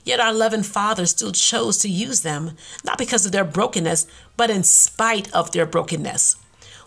Yet 0.03 0.19
our 0.19 0.33
loving 0.33 0.63
Father 0.63 1.05
still 1.05 1.31
chose 1.31 1.77
to 1.79 1.89
use 1.89 2.21
them, 2.21 2.51
not 2.83 2.97
because 2.97 3.25
of 3.25 3.31
their 3.31 3.43
brokenness, 3.43 4.05
but 4.37 4.49
in 4.49 4.63
spite 4.63 5.33
of 5.33 5.51
their 5.51 5.65
brokenness. 5.65 6.37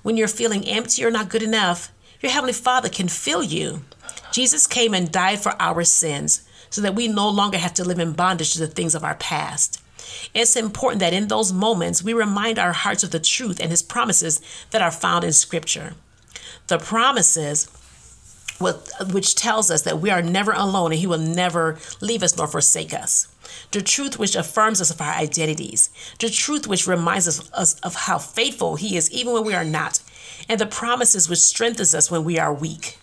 When 0.03 0.17
you're 0.17 0.29
feeling 0.29 0.67
empty 0.69 1.05
or 1.05 1.11
not 1.11 1.29
good 1.29 1.43
enough, 1.43 1.93
your 2.21 2.33
Heavenly 2.33 2.53
Father 2.53 2.89
can 2.89 3.09
fill 3.09 3.43
you. 3.43 3.83
Jesus 4.33 4.67
came 4.67 4.95
and 4.95 5.11
died 5.11 5.41
for 5.41 5.55
our 5.61 5.85
sins 5.85 6.49
so 6.71 6.81
that 6.81 6.95
we 6.95 7.09
no 7.09 7.29
longer 7.29 7.59
have 7.59 7.75
to 7.75 7.85
live 7.85 7.99
in 7.99 8.13
bondage 8.13 8.53
to 8.53 8.61
the 8.61 8.67
things 8.67 8.95
of 8.95 9.05
our 9.05 9.15
past. 9.17 9.81
It's 10.35 10.57
important 10.57 11.01
that 11.01 11.13
in 11.13 11.29
those 11.29 11.53
moments 11.53 12.03
we 12.03 12.13
remind 12.13 12.59
our 12.59 12.73
hearts 12.73 13.05
of 13.05 13.11
the 13.11 13.21
truth 13.21 13.61
and 13.61 13.71
His 13.71 13.83
promises 13.83 14.41
that 14.71 14.83
are 14.83 14.91
found 14.91 15.25
in 15.25 15.33
Scripture. 15.33 15.95
The 16.69 16.79
promises 16.79 17.69
which 18.61 19.37
tells 19.37 19.71
us 19.71 19.83
that 19.83 20.01
we 20.01 20.11
are 20.11 20.23
never 20.23 20.53
alone 20.53 20.93
and 20.93 21.01
He 21.01 21.07
will 21.07 21.19
never 21.19 21.79
leave 22.01 22.23
us 22.23 22.37
nor 22.37 22.47
forsake 22.47 22.93
us. 22.93 23.29
The 23.71 23.83
truth 23.83 24.19
which 24.19 24.35
affirms 24.35 24.81
us 24.81 24.91
of 24.91 25.01
our 25.01 25.13
identities. 25.15 25.91
The 26.19 26.29
truth 26.29 26.67
which 26.67 26.87
reminds 26.87 27.29
us 27.53 27.79
of 27.81 27.95
how 27.95 28.19
faithful 28.19 28.77
He 28.77 28.97
is 28.97 29.11
even 29.11 29.33
when 29.33 29.45
we 29.45 29.55
are 29.55 29.65
not 29.65 30.01
and 30.49 30.61
the 30.61 30.67
promises 30.67 31.29
which 31.29 31.41
strengthens 31.41 31.95
us 31.95 32.11
when 32.11 32.25
we 32.25 32.39
are 32.39 32.53
weak. 32.53 32.99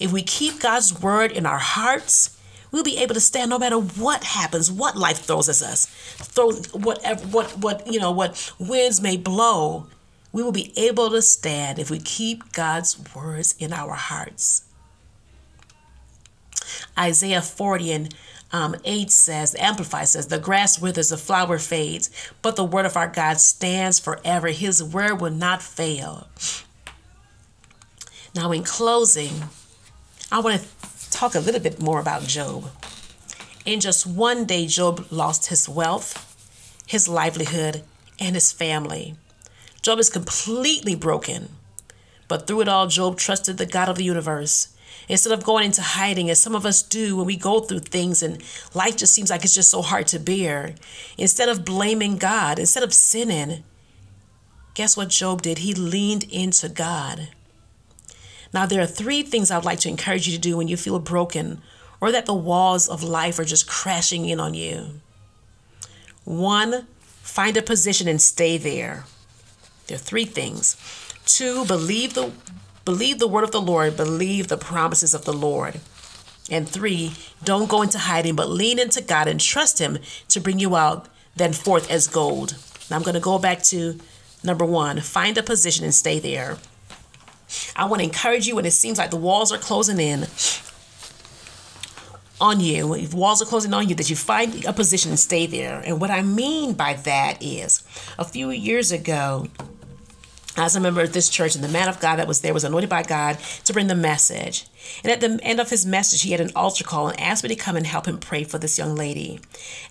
If 0.00 0.12
we 0.12 0.22
keep 0.22 0.60
God's 0.60 1.00
word 1.00 1.32
in 1.32 1.46
our 1.46 1.58
hearts, 1.58 2.36
we'll 2.72 2.84
be 2.84 2.98
able 2.98 3.14
to 3.14 3.20
stand 3.20 3.50
no 3.50 3.58
matter 3.58 3.78
what 3.78 4.24
happens, 4.24 4.70
what 4.70 4.96
life 4.96 5.18
throws 5.18 5.48
at 5.48 5.66
us, 5.66 5.86
throw 5.86 6.52
whatever 6.72 7.26
what 7.28 7.56
what 7.58 7.86
you 7.86 8.00
know 8.00 8.10
what 8.10 8.52
winds 8.58 9.00
may 9.00 9.16
blow. 9.16 9.86
We 10.32 10.42
will 10.42 10.52
be 10.52 10.72
able 10.78 11.10
to 11.10 11.22
stand 11.22 11.78
if 11.78 11.90
we 11.90 11.98
keep 11.98 12.52
God's 12.52 12.98
words 13.14 13.54
in 13.58 13.72
our 13.72 13.94
hearts. 13.94 14.64
Isaiah 16.98 17.42
40 17.42 17.92
and 17.92 18.14
um, 18.50 18.76
8 18.84 19.10
says, 19.10 19.52
the 19.52 19.64
Amplified 19.64 20.08
says, 20.08 20.28
The 20.28 20.38
grass 20.38 20.80
withers, 20.80 21.10
the 21.10 21.16
flower 21.16 21.58
fades, 21.58 22.10
but 22.42 22.56
the 22.56 22.64
word 22.64 22.86
of 22.86 22.96
our 22.96 23.08
God 23.08 23.38
stands 23.38 23.98
forever. 23.98 24.48
His 24.48 24.82
word 24.82 25.20
will 25.20 25.30
not 25.30 25.62
fail. 25.62 26.28
Now, 28.34 28.52
in 28.52 28.64
closing, 28.64 29.32
I 30.30 30.40
want 30.40 30.60
to 30.60 31.10
talk 31.10 31.34
a 31.34 31.40
little 31.40 31.60
bit 31.60 31.80
more 31.80 32.00
about 32.00 32.22
Job. 32.22 32.70
In 33.64 33.80
just 33.80 34.06
one 34.06 34.44
day, 34.44 34.66
Job 34.66 35.06
lost 35.10 35.48
his 35.48 35.68
wealth, 35.68 36.24
his 36.86 37.08
livelihood, 37.08 37.82
and 38.18 38.34
his 38.34 38.52
family. 38.52 39.14
Job 39.82 39.98
is 39.98 40.10
completely 40.10 40.94
broken. 40.94 41.50
But 42.26 42.46
through 42.46 42.62
it 42.62 42.68
all, 42.68 42.86
Job 42.86 43.16
trusted 43.16 43.56
the 43.56 43.66
God 43.66 43.88
of 43.88 43.96
the 43.96 44.04
universe. 44.04 44.74
Instead 45.08 45.32
of 45.32 45.44
going 45.44 45.64
into 45.64 45.80
hiding, 45.80 46.28
as 46.28 46.40
some 46.40 46.54
of 46.54 46.66
us 46.66 46.82
do 46.82 47.16
when 47.16 47.26
we 47.26 47.36
go 47.36 47.60
through 47.60 47.78
things 47.78 48.22
and 48.22 48.42
life 48.74 48.96
just 48.96 49.14
seems 49.14 49.30
like 49.30 49.42
it's 49.44 49.54
just 49.54 49.70
so 49.70 49.80
hard 49.80 50.06
to 50.08 50.18
bear, 50.18 50.74
instead 51.16 51.48
of 51.48 51.64
blaming 51.64 52.18
God, 52.18 52.58
instead 52.58 52.82
of 52.82 52.92
sinning, 52.92 53.64
guess 54.74 54.96
what 54.96 55.08
Job 55.08 55.40
did? 55.42 55.58
He 55.58 55.72
leaned 55.72 56.24
into 56.24 56.68
God. 56.68 57.28
Now, 58.52 58.66
there 58.66 58.82
are 58.82 58.86
three 58.86 59.22
things 59.22 59.50
I'd 59.50 59.64
like 59.64 59.80
to 59.80 59.88
encourage 59.88 60.26
you 60.26 60.34
to 60.34 60.40
do 60.40 60.56
when 60.56 60.68
you 60.68 60.76
feel 60.76 60.98
broken 60.98 61.62
or 62.00 62.12
that 62.12 62.26
the 62.26 62.34
walls 62.34 62.88
of 62.88 63.02
life 63.02 63.38
are 63.38 63.44
just 63.44 63.68
crashing 63.68 64.26
in 64.26 64.40
on 64.40 64.54
you. 64.54 65.00
One, 66.24 66.86
find 67.22 67.56
a 67.56 67.62
position 67.62 68.08
and 68.08 68.20
stay 68.20 68.58
there. 68.58 69.04
There 69.88 69.96
are 69.96 69.98
three 69.98 70.24
things. 70.24 70.76
Two, 71.26 71.64
believe 71.64 72.14
the 72.14 72.30
believe 72.84 73.18
the 73.18 73.28
word 73.28 73.44
of 73.44 73.50
the 73.50 73.60
Lord, 73.60 73.96
believe 73.96 74.48
the 74.48 74.56
promises 74.56 75.14
of 75.14 75.24
the 75.24 75.32
Lord. 75.32 75.80
And 76.50 76.68
three, 76.68 77.12
don't 77.44 77.68
go 77.68 77.82
into 77.82 77.98
hiding, 77.98 78.36
but 78.36 78.48
lean 78.48 78.78
into 78.78 79.02
God 79.02 79.28
and 79.28 79.40
trust 79.40 79.78
Him 79.78 79.98
to 80.28 80.40
bring 80.40 80.58
you 80.58 80.76
out 80.76 81.08
then 81.36 81.52
forth 81.52 81.90
as 81.90 82.06
gold. 82.06 82.56
Now 82.90 82.96
I'm 82.96 83.02
going 83.02 83.14
to 83.14 83.20
go 83.20 83.38
back 83.38 83.62
to 83.64 83.98
number 84.42 84.64
one 84.64 85.00
find 85.00 85.36
a 85.38 85.42
position 85.42 85.84
and 85.84 85.94
stay 85.94 86.18
there. 86.18 86.58
I 87.74 87.86
want 87.86 88.00
to 88.00 88.04
encourage 88.04 88.46
you 88.46 88.56
when 88.56 88.66
it 88.66 88.72
seems 88.72 88.98
like 88.98 89.10
the 89.10 89.16
walls 89.16 89.52
are 89.52 89.58
closing 89.58 89.98
in 89.98 90.26
on 92.40 92.60
you, 92.60 92.94
if 92.94 93.14
walls 93.14 93.42
are 93.42 93.46
closing 93.46 93.74
on 93.74 93.88
you, 93.88 93.94
that 93.96 94.10
you 94.10 94.16
find 94.16 94.64
a 94.64 94.72
position 94.72 95.10
and 95.10 95.18
stay 95.18 95.46
there. 95.46 95.82
And 95.84 96.00
what 96.00 96.10
I 96.10 96.22
mean 96.22 96.74
by 96.74 96.94
that 96.94 97.42
is 97.42 97.82
a 98.18 98.24
few 98.24 98.50
years 98.50 98.92
ago, 98.92 99.48
as 100.58 100.76
a 100.76 100.80
member 100.80 101.00
of 101.00 101.12
this 101.12 101.30
church, 101.30 101.54
and 101.54 101.62
the 101.62 101.68
man 101.68 101.88
of 101.88 102.00
God 102.00 102.16
that 102.16 102.28
was 102.28 102.40
there 102.40 102.52
was 102.52 102.64
anointed 102.64 102.90
by 102.90 103.02
God 103.02 103.38
to 103.64 103.72
bring 103.72 103.86
the 103.86 103.94
message. 103.94 104.66
And 105.02 105.12
at 105.12 105.20
the 105.20 105.38
end 105.42 105.60
of 105.60 105.70
his 105.70 105.86
message, 105.86 106.22
he 106.22 106.32
had 106.32 106.40
an 106.40 106.50
altar 106.56 106.84
call 106.84 107.08
and 107.08 107.20
asked 107.20 107.42
me 107.42 107.48
to 107.48 107.54
come 107.54 107.76
and 107.76 107.86
help 107.86 108.06
him 108.06 108.18
pray 108.18 108.44
for 108.44 108.58
this 108.58 108.76
young 108.76 108.94
lady. 108.94 109.40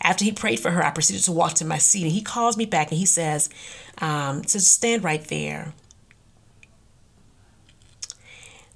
After 0.04 0.26
he 0.26 0.32
prayed 0.32 0.60
for 0.60 0.72
her, 0.72 0.84
I 0.84 0.92
proceeded 0.92 1.24
to 1.24 1.32
walk 1.32 1.54
to 1.56 1.66
my 1.66 1.78
seat, 1.78 2.04
and 2.04 2.12
he 2.12 2.22
calls 2.22 2.58
me 2.58 2.66
back 2.66 2.92
and 2.92 3.00
he 3.00 3.06
says, 3.06 3.50
um, 4.00 4.42
to 4.44 4.60
stand 4.60 5.04
right 5.04 5.24
there. 5.24 5.74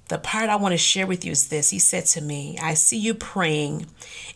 The 0.08 0.18
part 0.18 0.50
I 0.50 0.56
want 0.56 0.72
to 0.72 0.78
share 0.78 1.06
with 1.06 1.24
you 1.24 1.32
is 1.32 1.48
this. 1.48 1.70
He 1.70 1.78
said 1.78 2.04
to 2.06 2.20
me, 2.20 2.58
I 2.60 2.74
see 2.74 2.98
you 2.98 3.14
praying. 3.14 3.86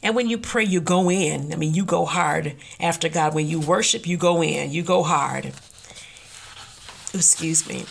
And 0.02 0.14
when 0.14 0.26
you 0.26 0.38
pray, 0.38 0.64
you 0.64 0.80
go 0.80 1.10
in. 1.10 1.52
I 1.52 1.56
mean, 1.56 1.74
you 1.74 1.84
go 1.84 2.06
hard 2.06 2.54
after 2.80 3.10
God. 3.10 3.34
When 3.34 3.46
you 3.46 3.60
worship, 3.60 4.06
you 4.06 4.16
go 4.16 4.42
in, 4.42 4.70
you 4.70 4.82
go 4.82 5.02
hard. 5.02 5.52
Excuse 7.16 7.68
me. 7.68 7.84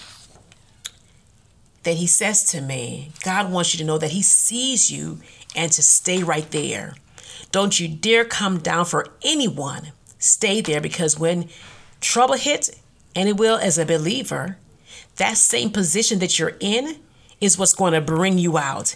that 1.83 1.95
he 1.97 2.07
says 2.07 2.43
to 2.43 2.61
me, 2.61 3.11
God 3.23 3.51
wants 3.51 3.73
you 3.73 3.77
to 3.79 3.85
know 3.85 3.97
that 3.97 4.11
he 4.11 4.21
sees 4.21 4.91
you 4.91 5.19
and 5.55 5.71
to 5.71 5.81
stay 5.83 6.21
right 6.23 6.49
there. 6.51 6.95
Don't 7.51 7.79
you 7.79 7.87
dare 7.87 8.25
come 8.25 8.57
down 8.59 8.85
for 8.85 9.07
anyone. 9.23 9.91
Stay 10.19 10.61
there 10.61 10.81
because 10.81 11.17
when 11.19 11.47
trouble 12.01 12.35
hits, 12.35 12.71
and 13.15 13.29
it 13.29 13.37
will 13.37 13.57
as 13.57 13.77
a 13.77 13.85
believer, 13.85 14.57
that 15.17 15.37
same 15.37 15.69
position 15.69 16.19
that 16.19 16.37
you're 16.37 16.57
in 16.59 16.97
is 17.39 17.57
what's 17.57 17.73
going 17.73 17.93
to 17.93 18.01
bring 18.01 18.37
you 18.37 18.57
out. 18.57 18.95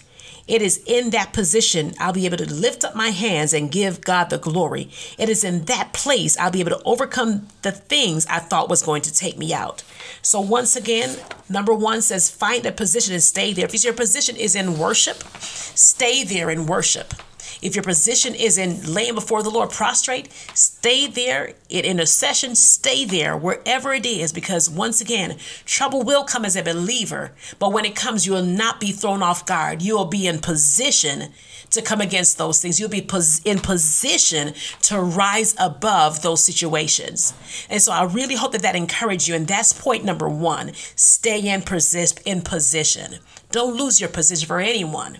It 0.49 0.63
is 0.63 0.81
in 0.87 1.11
that 1.11 1.31
position 1.31 1.93
I'll 1.99 2.11
be 2.11 2.25
able 2.25 2.37
to 2.37 2.51
lift 2.51 2.83
up 2.83 2.95
my 2.95 3.09
hands 3.09 3.53
and 3.53 3.71
give 3.71 4.01
God 4.01 4.31
the 4.31 4.39
glory. 4.39 4.89
It 5.17 5.29
is 5.29 5.43
in 5.43 5.65
that 5.65 5.93
place 5.93 6.35
I'll 6.37 6.49
be 6.49 6.59
able 6.59 6.71
to 6.71 6.83
overcome 6.83 7.47
the 7.61 7.71
things 7.71 8.25
I 8.25 8.39
thought 8.39 8.67
was 8.67 8.81
going 8.81 9.03
to 9.03 9.13
take 9.13 9.37
me 9.37 9.53
out. 9.53 9.83
So, 10.23 10.41
once 10.41 10.75
again, 10.75 11.17
number 11.49 11.73
one 11.73 12.01
says 12.01 12.31
find 12.31 12.65
a 12.65 12.71
position 12.71 13.13
and 13.13 13.23
stay 13.23 13.53
there. 13.53 13.65
If 13.65 13.83
your 13.83 13.93
position 13.93 14.35
is 14.35 14.55
in 14.55 14.79
worship, 14.79 15.23
stay 15.37 16.23
there 16.23 16.49
in 16.49 16.65
worship. 16.65 17.13
If 17.61 17.75
your 17.75 17.83
position 17.83 18.35
is 18.35 18.57
in 18.57 18.93
laying 18.93 19.15
before 19.15 19.43
the 19.43 19.49
Lord 19.49 19.69
prostrate, 19.69 20.31
stay 20.53 21.07
there 21.07 21.53
in 21.69 21.85
intercession, 21.85 22.55
stay 22.55 23.05
there 23.05 23.35
wherever 23.35 23.93
it 23.93 24.05
is, 24.05 24.31
because 24.31 24.69
once 24.69 25.01
again, 25.01 25.37
trouble 25.65 26.03
will 26.03 26.23
come 26.23 26.45
as 26.45 26.55
a 26.55 26.63
believer, 26.63 27.31
but 27.59 27.73
when 27.73 27.85
it 27.85 27.95
comes, 27.95 28.25
you 28.25 28.33
will 28.33 28.43
not 28.43 28.79
be 28.79 28.91
thrown 28.91 29.21
off 29.21 29.45
guard. 29.45 29.81
You 29.81 29.97
will 29.97 30.05
be 30.05 30.27
in 30.27 30.39
position 30.39 31.33
to 31.71 31.81
come 31.81 32.01
against 32.01 32.37
those 32.37 32.61
things. 32.61 32.79
You'll 32.79 32.89
be 32.89 33.01
pos- 33.01 33.41
in 33.43 33.59
position 33.59 34.53
to 34.83 34.99
rise 34.99 35.55
above 35.59 36.21
those 36.21 36.43
situations. 36.43 37.33
And 37.69 37.81
so 37.81 37.91
I 37.91 38.03
really 38.03 38.35
hope 38.35 38.53
that 38.53 38.61
that 38.61 38.75
encouraged 38.75 39.27
you. 39.27 39.35
And 39.35 39.47
that's 39.47 39.73
point 39.73 40.03
number 40.03 40.27
one 40.27 40.73
stay 40.95 41.39
persist 41.65 42.21
in 42.25 42.41
position. 42.41 43.15
Don't 43.51 43.75
lose 43.75 43.99
your 43.99 44.09
position 44.09 44.47
for 44.47 44.59
anyone. 44.59 45.19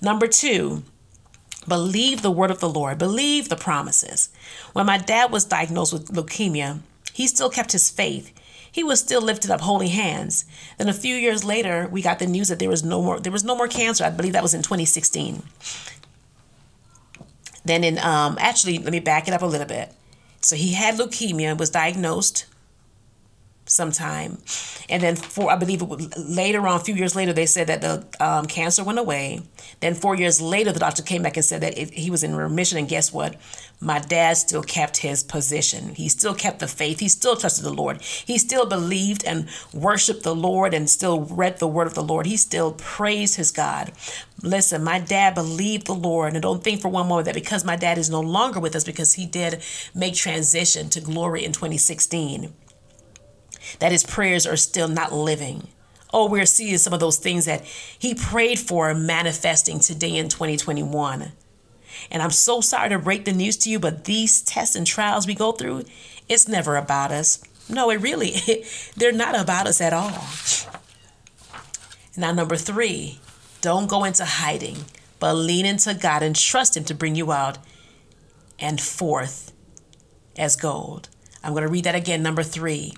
Number 0.00 0.26
two, 0.26 0.82
Believe 1.66 2.22
the 2.22 2.30
word 2.30 2.50
of 2.50 2.60
the 2.60 2.68
Lord, 2.68 2.98
believe 2.98 3.48
the 3.48 3.56
promises. 3.56 4.28
When 4.72 4.86
my 4.86 4.98
dad 4.98 5.30
was 5.30 5.44
diagnosed 5.44 5.92
with 5.92 6.08
leukemia, 6.08 6.80
he 7.12 7.26
still 7.26 7.50
kept 7.50 7.72
his 7.72 7.90
faith. 7.90 8.32
He 8.70 8.82
was 8.82 9.00
still 9.00 9.20
lifted 9.20 9.50
up 9.50 9.60
holy 9.60 9.88
hands. 9.88 10.46
Then 10.78 10.88
a 10.88 10.94
few 10.94 11.14
years 11.14 11.44
later, 11.44 11.88
we 11.90 12.00
got 12.02 12.18
the 12.18 12.26
news 12.26 12.48
that 12.48 12.58
there 12.58 12.70
was 12.70 12.82
no 12.82 13.02
more 13.02 13.20
there 13.20 13.30
was 13.30 13.44
no 13.44 13.54
more 13.54 13.68
cancer. 13.68 14.04
I 14.04 14.10
believe 14.10 14.32
that 14.32 14.42
was 14.42 14.54
in 14.54 14.62
2016. 14.62 15.42
Then 17.64 17.84
in 17.84 17.98
um 17.98 18.38
actually, 18.40 18.78
let 18.78 18.92
me 18.92 19.00
back 19.00 19.28
it 19.28 19.34
up 19.34 19.42
a 19.42 19.46
little 19.46 19.66
bit. 19.66 19.92
So 20.40 20.56
he 20.56 20.72
had 20.72 20.96
leukemia, 20.96 21.56
was 21.56 21.70
diagnosed 21.70 22.46
sometime. 23.66 24.38
And 24.88 25.02
then 25.02 25.16
for 25.16 25.50
I 25.50 25.56
believe 25.56 25.82
it 25.82 25.88
was 25.88 26.16
later 26.16 26.66
on, 26.66 26.80
a 26.80 26.84
few 26.84 26.94
years 26.94 27.14
later, 27.14 27.32
they 27.32 27.46
said 27.46 27.68
that 27.68 27.80
the 27.80 28.06
um, 28.20 28.46
cancer 28.46 28.84
went 28.84 28.98
away. 28.98 29.42
Then 29.80 29.94
four 29.94 30.14
years 30.14 30.40
later, 30.40 30.72
the 30.72 30.80
doctor 30.80 31.02
came 31.02 31.22
back 31.22 31.36
and 31.36 31.44
said 31.44 31.60
that 31.62 31.78
it, 31.78 31.92
he 31.92 32.10
was 32.10 32.24
in 32.24 32.34
remission. 32.34 32.78
And 32.78 32.88
guess 32.88 33.12
what? 33.12 33.36
My 33.80 33.98
dad 33.98 34.36
still 34.36 34.62
kept 34.62 34.98
his 34.98 35.22
position. 35.22 35.94
He 35.94 36.08
still 36.08 36.34
kept 36.34 36.60
the 36.60 36.68
faith. 36.68 37.00
He 37.00 37.08
still 37.08 37.36
trusted 37.36 37.64
the 37.64 37.72
Lord. 37.72 38.00
He 38.02 38.38
still 38.38 38.66
believed 38.66 39.24
and 39.24 39.48
worshiped 39.72 40.22
the 40.22 40.34
Lord 40.34 40.74
and 40.74 40.88
still 40.88 41.22
read 41.22 41.58
the 41.58 41.66
word 41.66 41.86
of 41.86 41.94
the 41.94 42.02
Lord. 42.02 42.26
He 42.26 42.36
still 42.36 42.72
praised 42.72 43.36
his 43.36 43.50
God. 43.50 43.92
Listen, 44.42 44.84
my 44.84 44.98
dad 44.98 45.34
believed 45.34 45.86
the 45.86 45.94
Lord. 45.94 46.34
And 46.34 46.42
don't 46.42 46.62
think 46.62 46.80
for 46.80 46.88
one 46.88 47.08
moment 47.08 47.26
that 47.26 47.34
because 47.34 47.64
my 47.64 47.76
dad 47.76 47.98
is 47.98 48.10
no 48.10 48.20
longer 48.20 48.60
with 48.60 48.76
us, 48.76 48.84
because 48.84 49.14
he 49.14 49.26
did 49.26 49.62
make 49.94 50.14
transition 50.14 50.88
to 50.90 51.00
glory 51.00 51.44
in 51.44 51.52
2016 51.52 52.52
that 53.78 53.92
his 53.92 54.04
prayers 54.04 54.46
are 54.46 54.56
still 54.56 54.88
not 54.88 55.12
living. 55.12 55.68
Oh, 56.12 56.28
we're 56.28 56.46
seeing 56.46 56.78
some 56.78 56.92
of 56.92 57.00
those 57.00 57.16
things 57.16 57.46
that 57.46 57.64
he 57.64 58.14
prayed 58.14 58.58
for 58.58 58.94
manifesting 58.94 59.80
today 59.80 60.16
in 60.16 60.28
2021. 60.28 61.32
And 62.10 62.22
I'm 62.22 62.30
so 62.30 62.60
sorry 62.60 62.90
to 62.90 62.98
break 62.98 63.24
the 63.24 63.32
news 63.32 63.56
to 63.58 63.70
you, 63.70 63.78
but 63.78 64.04
these 64.04 64.42
tests 64.42 64.76
and 64.76 64.86
trials 64.86 65.26
we 65.26 65.34
go 65.34 65.52
through, 65.52 65.84
it's 66.28 66.48
never 66.48 66.76
about 66.76 67.10
us. 67.10 67.42
No, 67.68 67.90
it 67.90 67.96
really, 68.00 68.34
they're 68.96 69.12
not 69.12 69.38
about 69.38 69.66
us 69.66 69.80
at 69.80 69.92
all. 69.92 70.26
Now, 72.16 72.32
number 72.32 72.56
three, 72.56 73.20
don't 73.62 73.88
go 73.88 74.04
into 74.04 74.24
hiding, 74.24 74.84
but 75.18 75.34
lean 75.34 75.64
into 75.64 75.94
God 75.94 76.22
and 76.22 76.36
trust 76.36 76.76
Him 76.76 76.84
to 76.84 76.94
bring 76.94 77.14
you 77.14 77.32
out 77.32 77.58
and 78.58 78.80
forth 78.80 79.52
as 80.36 80.56
gold. 80.56 81.08
I'm 81.42 81.52
going 81.52 81.64
to 81.64 81.70
read 81.70 81.84
that 81.84 81.94
again. 81.94 82.22
Number 82.22 82.42
three, 82.42 82.94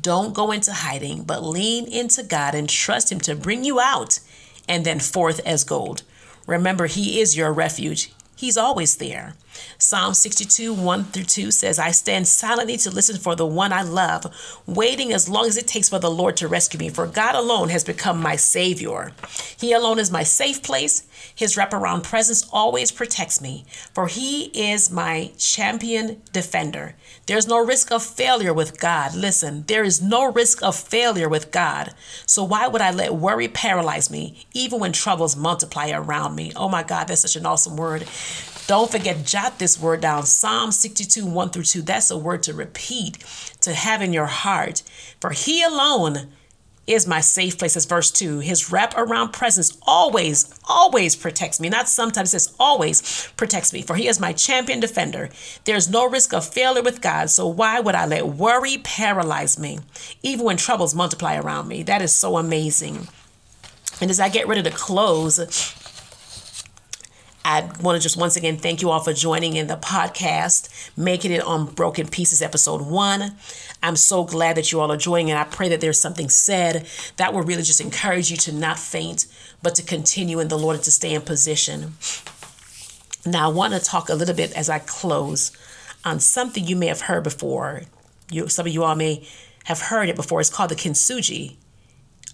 don't 0.00 0.34
go 0.34 0.50
into 0.50 0.72
hiding, 0.72 1.24
but 1.24 1.42
lean 1.42 1.86
into 1.86 2.22
God 2.22 2.54
and 2.54 2.68
trust 2.68 3.10
Him 3.10 3.20
to 3.20 3.34
bring 3.34 3.64
you 3.64 3.80
out 3.80 4.20
and 4.68 4.84
then 4.84 5.00
forth 5.00 5.40
as 5.46 5.64
gold. 5.64 6.02
Remember, 6.46 6.86
He 6.86 7.20
is 7.20 7.36
your 7.36 7.52
refuge. 7.52 8.12
He's 8.36 8.56
always 8.56 8.96
there. 8.96 9.34
Psalm 9.78 10.14
62, 10.14 10.72
1 10.72 11.04
through 11.04 11.24
2 11.24 11.50
says, 11.50 11.78
I 11.78 11.90
stand 11.90 12.26
silently 12.26 12.76
to 12.78 12.90
listen 12.90 13.16
for 13.16 13.34
the 13.34 13.46
one 13.46 13.72
I 13.72 13.82
love, 13.82 14.26
waiting 14.66 15.12
as 15.12 15.28
long 15.28 15.46
as 15.46 15.56
it 15.56 15.66
takes 15.66 15.88
for 15.88 15.98
the 15.98 16.10
Lord 16.10 16.36
to 16.38 16.48
rescue 16.48 16.78
me, 16.78 16.88
for 16.88 17.06
God 17.06 17.34
alone 17.34 17.68
has 17.68 17.84
become 17.84 18.20
my 18.20 18.36
Savior. 18.36 19.12
He 19.58 19.72
alone 19.72 19.98
is 19.98 20.10
my 20.10 20.22
safe 20.22 20.62
place, 20.62 21.06
His 21.34 21.56
wraparound 21.56 22.02
presence 22.02 22.48
always 22.52 22.92
protects 22.92 23.40
me, 23.40 23.64
for 23.92 24.06
He 24.06 24.44
is 24.54 24.90
my 24.90 25.32
champion 25.38 26.22
defender. 26.32 26.94
There's 27.26 27.48
no 27.48 27.64
risk 27.64 27.90
of 27.90 28.02
failure 28.02 28.52
with 28.52 28.78
God. 28.78 29.14
Listen, 29.14 29.64
there 29.66 29.84
is 29.84 30.02
no 30.02 30.30
risk 30.30 30.62
of 30.62 30.76
failure 30.76 31.28
with 31.28 31.50
God. 31.50 31.94
So 32.26 32.44
why 32.44 32.68
would 32.68 32.82
I 32.82 32.90
let 32.90 33.14
worry 33.14 33.48
paralyze 33.48 34.10
me, 34.10 34.46
even 34.52 34.80
when 34.80 34.92
troubles 34.92 35.36
multiply 35.36 35.90
around 35.90 36.34
me? 36.34 36.52
Oh 36.54 36.68
my 36.68 36.82
God, 36.82 37.08
that's 37.08 37.22
such 37.22 37.36
an 37.36 37.46
awesome 37.46 37.76
word. 37.76 38.06
Don't 38.66 38.90
forget, 38.90 39.26
jot 39.26 39.58
this 39.58 39.78
word 39.78 40.00
down. 40.00 40.24
Psalm 40.24 40.72
62, 40.72 41.26
1 41.26 41.50
through 41.50 41.64
2. 41.64 41.82
That's 41.82 42.10
a 42.10 42.16
word 42.16 42.42
to 42.44 42.54
repeat, 42.54 43.18
to 43.60 43.74
have 43.74 44.00
in 44.00 44.12
your 44.12 44.26
heart. 44.26 44.82
For 45.20 45.30
he 45.30 45.62
alone 45.62 46.28
is 46.86 47.06
my 47.06 47.20
safe 47.20 47.58
place. 47.58 47.74
That's 47.74 47.86
verse 47.86 48.10
2. 48.10 48.40
His 48.40 48.70
wrap 48.70 48.94
around 48.96 49.32
presence 49.32 49.76
always, 49.86 50.58
always 50.66 51.14
protects 51.14 51.60
me. 51.60 51.68
Not 51.68 51.88
sometimes, 51.88 52.30
it 52.30 52.40
says 52.40 52.54
always 52.58 53.28
protects 53.36 53.72
me. 53.72 53.82
For 53.82 53.96
he 53.96 54.08
is 54.08 54.20
my 54.20 54.32
champion 54.32 54.80
defender. 54.80 55.28
There's 55.64 55.90
no 55.90 56.08
risk 56.08 56.32
of 56.32 56.46
failure 56.46 56.82
with 56.82 57.02
God. 57.02 57.30
So 57.30 57.46
why 57.46 57.80
would 57.80 57.94
I 57.94 58.06
let 58.06 58.26
worry 58.26 58.78
paralyze 58.78 59.58
me, 59.58 59.80
even 60.22 60.44
when 60.44 60.56
troubles 60.56 60.94
multiply 60.94 61.36
around 61.36 61.68
me? 61.68 61.82
That 61.82 62.02
is 62.02 62.14
so 62.14 62.38
amazing. 62.38 63.08
And 64.00 64.10
as 64.10 64.20
I 64.20 64.28
get 64.28 64.48
ready 64.48 64.62
to 64.62 64.70
close, 64.70 65.38
I 67.46 67.60
want 67.82 67.96
to 67.96 68.02
just 68.02 68.16
once 68.16 68.36
again 68.36 68.56
thank 68.56 68.80
you 68.80 68.88
all 68.88 69.00
for 69.00 69.12
joining 69.12 69.56
in 69.56 69.66
the 69.66 69.76
podcast, 69.76 70.70
making 70.96 71.30
it 71.30 71.42
on 71.42 71.66
Broken 71.66 72.08
Pieces 72.08 72.40
episode 72.40 72.80
one. 72.80 73.36
I'm 73.82 73.96
so 73.96 74.24
glad 74.24 74.56
that 74.56 74.72
you 74.72 74.80
all 74.80 74.90
are 74.90 74.96
joining, 74.96 75.30
and 75.30 75.38
I 75.38 75.44
pray 75.44 75.68
that 75.68 75.82
there's 75.82 76.00
something 76.00 76.30
said 76.30 76.86
that 77.18 77.34
will 77.34 77.42
really 77.42 77.62
just 77.62 77.82
encourage 77.82 78.30
you 78.30 78.38
to 78.38 78.52
not 78.52 78.78
faint, 78.78 79.26
but 79.62 79.74
to 79.74 79.82
continue 79.82 80.40
in 80.40 80.48
the 80.48 80.58
Lord 80.58 80.76
and 80.76 80.84
to 80.84 80.90
stay 80.90 81.12
in 81.12 81.20
position. 81.20 81.92
Now, 83.26 83.50
I 83.50 83.52
want 83.52 83.74
to 83.74 83.80
talk 83.80 84.08
a 84.08 84.14
little 84.14 84.34
bit 84.34 84.52
as 84.52 84.70
I 84.70 84.78
close 84.78 85.52
on 86.02 86.20
something 86.20 86.66
you 86.66 86.76
may 86.76 86.86
have 86.86 87.02
heard 87.02 87.24
before. 87.24 87.82
You, 88.30 88.48
some 88.48 88.66
of 88.66 88.72
you 88.72 88.84
all 88.84 88.94
may 88.94 89.28
have 89.64 89.82
heard 89.82 90.08
it 90.08 90.16
before. 90.16 90.40
It's 90.40 90.48
called 90.48 90.70
the 90.70 90.76
kintsugi 90.76 91.56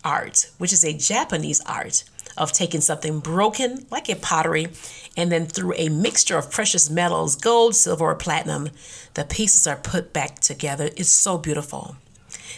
art, 0.04 0.52
which 0.58 0.72
is 0.72 0.84
a 0.84 0.92
Japanese 0.92 1.60
art 1.66 2.04
of 2.36 2.52
taking 2.52 2.80
something 2.80 3.20
broken, 3.20 3.86
like 3.90 4.08
a 4.08 4.16
pottery, 4.16 4.68
and 5.16 5.30
then 5.30 5.46
through 5.46 5.74
a 5.76 5.88
mixture 5.88 6.38
of 6.38 6.50
precious 6.50 6.88
metals, 6.88 7.36
gold, 7.36 7.74
silver, 7.74 8.06
or 8.06 8.14
platinum, 8.14 8.70
the 9.14 9.24
pieces 9.24 9.66
are 9.66 9.76
put 9.76 10.12
back 10.12 10.40
together. 10.40 10.90
It's 10.96 11.10
so 11.10 11.38
beautiful. 11.38 11.96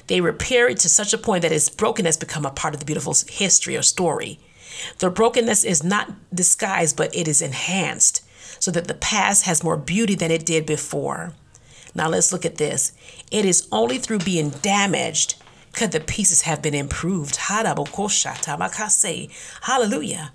They 0.07 0.21
repair 0.21 0.69
it 0.69 0.79
to 0.81 0.88
such 0.88 1.12
a 1.12 1.19
point 1.19 1.43
that 1.43 1.52
its 1.52 1.69
brokenness 1.69 2.17
become 2.17 2.45
a 2.45 2.50
part 2.50 2.75
of 2.75 2.81
the 2.81 2.87
beautiful 2.87 3.14
history 3.29 3.76
or 3.76 3.83
story. 3.83 4.38
The 4.99 5.11
brokenness 5.11 5.64
is 5.64 5.83
not 5.83 6.12
disguised, 6.35 6.97
but 6.97 7.14
it 7.14 7.29
is 7.29 7.43
enhanced 7.43 8.25
so 8.61 8.71
that 8.71 8.88
the 8.88 8.95
past 8.95 9.45
has 9.45 9.64
more 9.64 9.76
beauty 9.76 10.14
than 10.14 10.31
it 10.31 10.47
did 10.47 10.67
before. 10.67 11.33
Now 11.95 12.09
let's 12.09 12.33
look 12.33 12.45
at 12.47 12.57
this. 12.57 12.93
It 13.31 13.45
is 13.45 13.69
only 13.71 13.99
through 13.99 14.21
being 14.21 14.50
damaged 14.50 15.37
could 15.73 15.93
the 15.93 16.00
pieces 16.00 16.43
have 16.43 16.62
been 16.62 16.75
improved. 16.75 17.37
Hallelujah. 19.62 20.33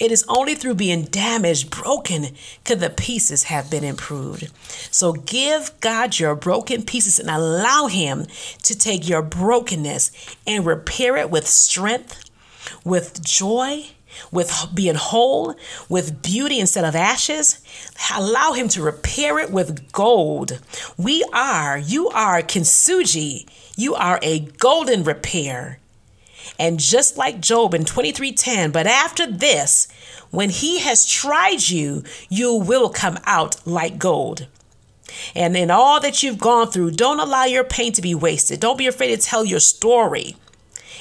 It 0.00 0.10
is 0.10 0.24
only 0.26 0.56
through 0.56 0.74
being 0.74 1.04
damaged, 1.04 1.70
broken, 1.70 2.34
could 2.64 2.80
the 2.80 2.90
pieces 2.90 3.44
have 3.44 3.70
been 3.70 3.84
improved. 3.84 4.50
So 4.90 5.12
give 5.12 5.70
God 5.80 6.18
your 6.18 6.34
broken 6.34 6.82
pieces 6.82 7.20
and 7.20 7.30
allow 7.30 7.86
Him 7.86 8.26
to 8.64 8.76
take 8.76 9.08
your 9.08 9.22
brokenness 9.22 10.10
and 10.46 10.66
repair 10.66 11.16
it 11.16 11.30
with 11.30 11.46
strength, 11.46 12.28
with 12.84 13.22
joy, 13.22 13.86
with 14.30 14.68
being 14.74 14.94
whole, 14.94 15.54
with 15.88 16.22
beauty 16.22 16.60
instead 16.60 16.84
of 16.84 16.96
ashes. 16.96 17.60
Allow 18.14 18.52
Him 18.52 18.68
to 18.68 18.82
repair 18.82 19.38
it 19.38 19.50
with 19.50 19.92
gold. 19.92 20.60
We 20.96 21.24
are, 21.32 21.78
you 21.78 22.08
are 22.10 22.42
kintsugi 22.42 23.46
you 23.76 23.94
are 23.94 24.18
a 24.22 24.40
golden 24.40 25.04
repair. 25.04 25.78
And 26.58 26.78
just 26.78 27.16
like 27.16 27.40
Job 27.40 27.74
in 27.74 27.84
23:10, 27.84 28.70
but 28.72 28.86
after 28.86 29.26
this, 29.26 29.88
when 30.30 30.50
he 30.50 30.80
has 30.80 31.06
tried 31.06 31.68
you, 31.68 32.04
you 32.28 32.54
will 32.54 32.90
come 32.90 33.18
out 33.24 33.66
like 33.66 33.98
gold. 33.98 34.46
And 35.34 35.56
in 35.56 35.70
all 35.70 36.00
that 36.00 36.22
you've 36.22 36.38
gone 36.38 36.70
through, 36.70 36.92
don't 36.92 37.20
allow 37.20 37.44
your 37.44 37.64
pain 37.64 37.92
to 37.92 38.02
be 38.02 38.14
wasted. 38.14 38.60
Don't 38.60 38.78
be 38.78 38.86
afraid 38.86 39.14
to 39.14 39.16
tell 39.16 39.44
your 39.44 39.60
story. 39.60 40.36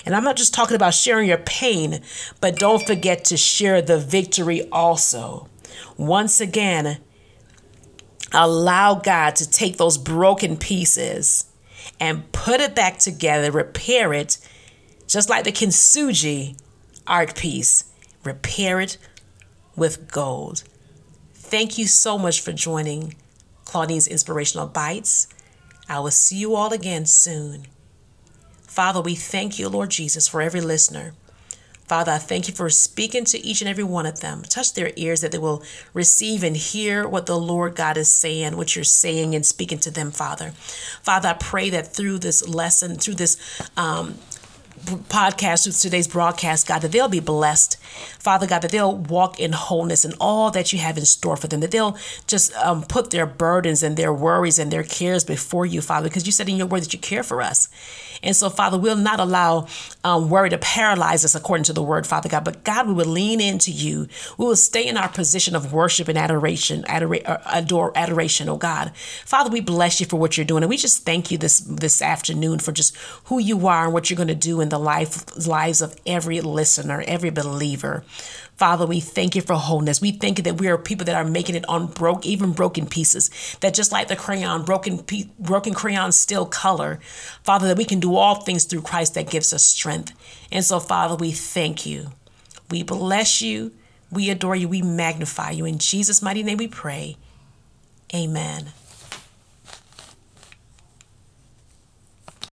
And 0.06 0.16
I'm 0.16 0.24
not 0.24 0.36
just 0.36 0.54
talking 0.54 0.76
about 0.76 0.94
sharing 0.94 1.28
your 1.28 1.38
pain, 1.38 2.02
but 2.42 2.60
don't 2.60 2.86
forget 2.86 3.26
to 3.26 3.38
share 3.38 3.82
the 3.82 3.98
victory 3.98 4.68
also. 4.70 5.48
Once 5.98 6.42
again, 6.42 7.00
allow 8.32 8.96
God 8.96 9.36
to 9.38 9.50
take 9.50 9.78
those 9.78 9.98
broken 9.98 10.58
pieces 10.58 11.46
and 12.00 12.32
put 12.32 12.60
it 12.60 12.76
back 12.76 12.98
together, 12.98 13.52
repair 13.52 14.14
it, 14.14 14.38
just 15.08 15.30
like 15.30 15.44
the 15.44 15.52
kintsugi 15.52 16.58
art 17.08 17.36
piece, 17.36 17.86
repair 18.24 18.80
it 18.80 18.98
with 19.76 20.12
gold. 20.12 20.64
Thank 21.34 21.78
you 21.78 21.88
so 21.88 22.18
much 22.18 22.42
for 22.42 22.52
joining 22.52 23.16
Claudine's 23.66 24.08
Inspirational 24.08 24.68
Bites. 24.68 25.28
I 25.88 26.00
will 26.00 26.12
see 26.12 26.38
you 26.38 26.56
all 26.56 26.74
again 26.74 27.06
soon. 27.06 27.68
Father, 28.74 29.02
we 29.02 29.14
thank 29.14 29.60
you, 29.60 29.70
Lord 29.70 29.92
Jesus, 29.92 30.28
for 30.28 30.42
every 30.42 30.60
listener. 30.60 31.14
Father, 31.86 32.14
I 32.14 32.18
thank 32.18 32.48
you 32.48 32.56
for 32.56 32.72
speaking 32.72 33.24
to 33.26 33.38
each 33.38 33.62
and 33.62 33.70
every 33.70 33.84
one 33.84 34.08
of 34.08 34.22
them. 34.22 34.42
Touch 34.42 34.74
their 34.74 34.92
ears 34.96 35.22
that 35.22 35.32
they 35.32 35.38
will 35.38 35.62
receive 35.94 36.44
and 36.44 36.58
hear 36.58 37.08
what 37.08 37.28
the 37.28 37.38
Lord 37.38 37.76
God 37.76 37.98
is 37.98 38.10
saying, 38.10 38.58
what 38.58 38.76
you're 38.76 38.84
saying 38.84 39.36
and 39.36 39.46
speaking 39.46 39.78
to 39.78 39.92
them, 39.92 40.10
Father. 40.10 40.54
Father, 41.04 41.30
I 41.30 41.34
pray 41.34 41.70
that 41.70 41.94
through 41.94 42.18
this 42.18 42.48
lesson, 42.48 42.96
through 42.96 43.14
this 43.14 43.38
um, 43.78 44.16
podcast, 45.10 45.64
through 45.64 45.74
today's 45.74 46.08
broadcast, 46.08 46.68
God, 46.68 46.80
that 46.80 46.92
they'll 46.92 47.08
be 47.08 47.20
blessed. 47.20 47.78
Father 48.20 48.48
God, 48.48 48.62
that 48.62 48.72
they'll 48.72 48.96
walk 48.96 49.40
in 49.40 49.52
wholeness 49.52 50.06
and 50.06 50.14
all 50.20 50.52
that 50.52 50.74
you 50.74 50.80
have 50.80 50.98
in 50.98 51.06
store 51.06 51.38
for 51.38 51.48
them, 51.48 51.60
that 51.62 51.72
they'll 51.72 51.98
just 52.28 52.54
um, 52.56 52.84
put 52.84 53.12
their 53.12 53.26
burdens 53.26 53.84
and 53.84 53.98
their 53.98 54.14
worries 54.14 54.60
and 54.60 54.72
their 54.72 54.84
cares 54.84 55.24
before 55.24 55.66
you, 55.66 55.82
Father, 55.82 56.10
because 56.10 56.26
you 56.26 56.32
said 56.32 56.50
in 56.50 56.58
your 56.58 56.68
word 56.68 56.84
that 56.84 56.94
you 56.94 57.00
care 57.00 57.24
for 57.24 57.42
us. 57.42 57.70
And 58.24 58.36
so, 58.36 58.50
Father, 58.50 58.78
we'll 58.78 58.96
not 58.96 59.20
allow 59.20 59.68
um, 60.04 60.30
worry 60.30 60.50
to 60.50 60.58
paralyze 60.58 61.26
us 61.26 61.36
according 61.36 61.66
to 61.66 61.74
the 61.74 61.84
word, 61.84 62.08
Father 62.08 62.30
God, 62.30 62.46
but 62.46 62.64
God, 62.64 62.88
we 62.88 62.94
will 62.94 63.06
lean 63.06 63.42
into 63.42 63.72
you. 63.72 64.08
We 64.38 64.46
will 64.46 64.56
stay 64.56 64.88
in 64.88 64.96
our 64.96 65.10
position 65.10 65.56
of 65.56 65.74
worship 65.74 66.08
and 66.08 66.18
adoration, 66.18 66.84
adora- 66.84 67.28
uh, 67.28 67.40
adore, 67.52 67.92
adoration, 67.96 68.48
oh 68.48 68.58
God. 68.58 68.96
Father, 69.26 69.50
we 69.50 69.60
bless 69.60 70.00
you 70.00 70.06
for 70.06 70.18
what 70.18 70.38
you're 70.38 70.46
doing. 70.46 70.64
And 70.64 70.70
we 70.70 70.78
just 70.78 71.04
thank 71.04 71.32
you 71.32 71.38
this, 71.38 71.60
this 71.60 72.02
afternoon 72.02 72.60
for 72.60 72.72
just 72.72 72.96
who 73.26 73.40
you 73.40 73.68
are 73.68 73.86
and 73.86 73.94
what 73.94 74.10
you're 74.10 74.18
going 74.18 74.28
to 74.30 74.36
do 74.36 74.62
in 74.64 74.70
the 74.70 74.80
life, 74.80 75.48
lives 75.48 75.82
of 75.84 75.96
every 76.08 76.42
listener, 76.42 77.04
every 77.08 77.30
believer. 77.30 78.04
Father, 78.56 78.86
we 78.86 79.00
thank 79.00 79.36
you 79.36 79.42
for 79.42 79.56
wholeness. 79.56 80.02
We 80.02 80.12
thank 80.12 80.38
you 80.40 80.44
that 80.46 80.60
we 80.60 80.68
are 80.68 80.78
people 80.78 81.06
that 81.06 81.16
are 81.16 81.26
making 81.26 81.56
it 81.56 81.68
on 81.68 81.88
broke, 81.88 82.26
even 82.26 82.54
broken 82.54 82.88
pieces. 82.88 83.30
That 83.62 83.74
just 83.74 83.92
like 83.92 84.08
the 84.08 84.16
crayon, 84.16 84.64
broken, 84.64 85.00
pe- 85.00 85.30
broken 85.38 85.74
crayon 85.74 86.12
still 86.12 86.46
color. 86.46 87.00
Father, 87.44 87.68
that 87.68 87.78
we 87.78 87.86
can 87.86 88.00
do 88.00 88.16
all 88.16 88.36
things 88.36 88.64
through 88.66 88.82
Christ 88.82 89.16
that 89.16 89.30
gives 89.30 89.54
us 89.54 89.64
strength. 89.64 90.14
And 90.52 90.64
so, 90.64 90.80
Father, 90.80 91.16
we 91.16 91.32
thank 91.32 91.86
you. 91.86 92.12
We 92.72 92.84
bless 92.84 93.42
you. 93.42 93.72
We 94.12 94.30
adore 94.30 94.56
you. 94.56 94.68
We 94.68 94.82
magnify 94.82 95.52
you. 95.52 95.66
In 95.66 95.78
Jesus' 95.78 96.22
mighty 96.22 96.44
name 96.44 96.58
we 96.58 96.68
pray. 96.68 97.18
Amen. 98.14 98.72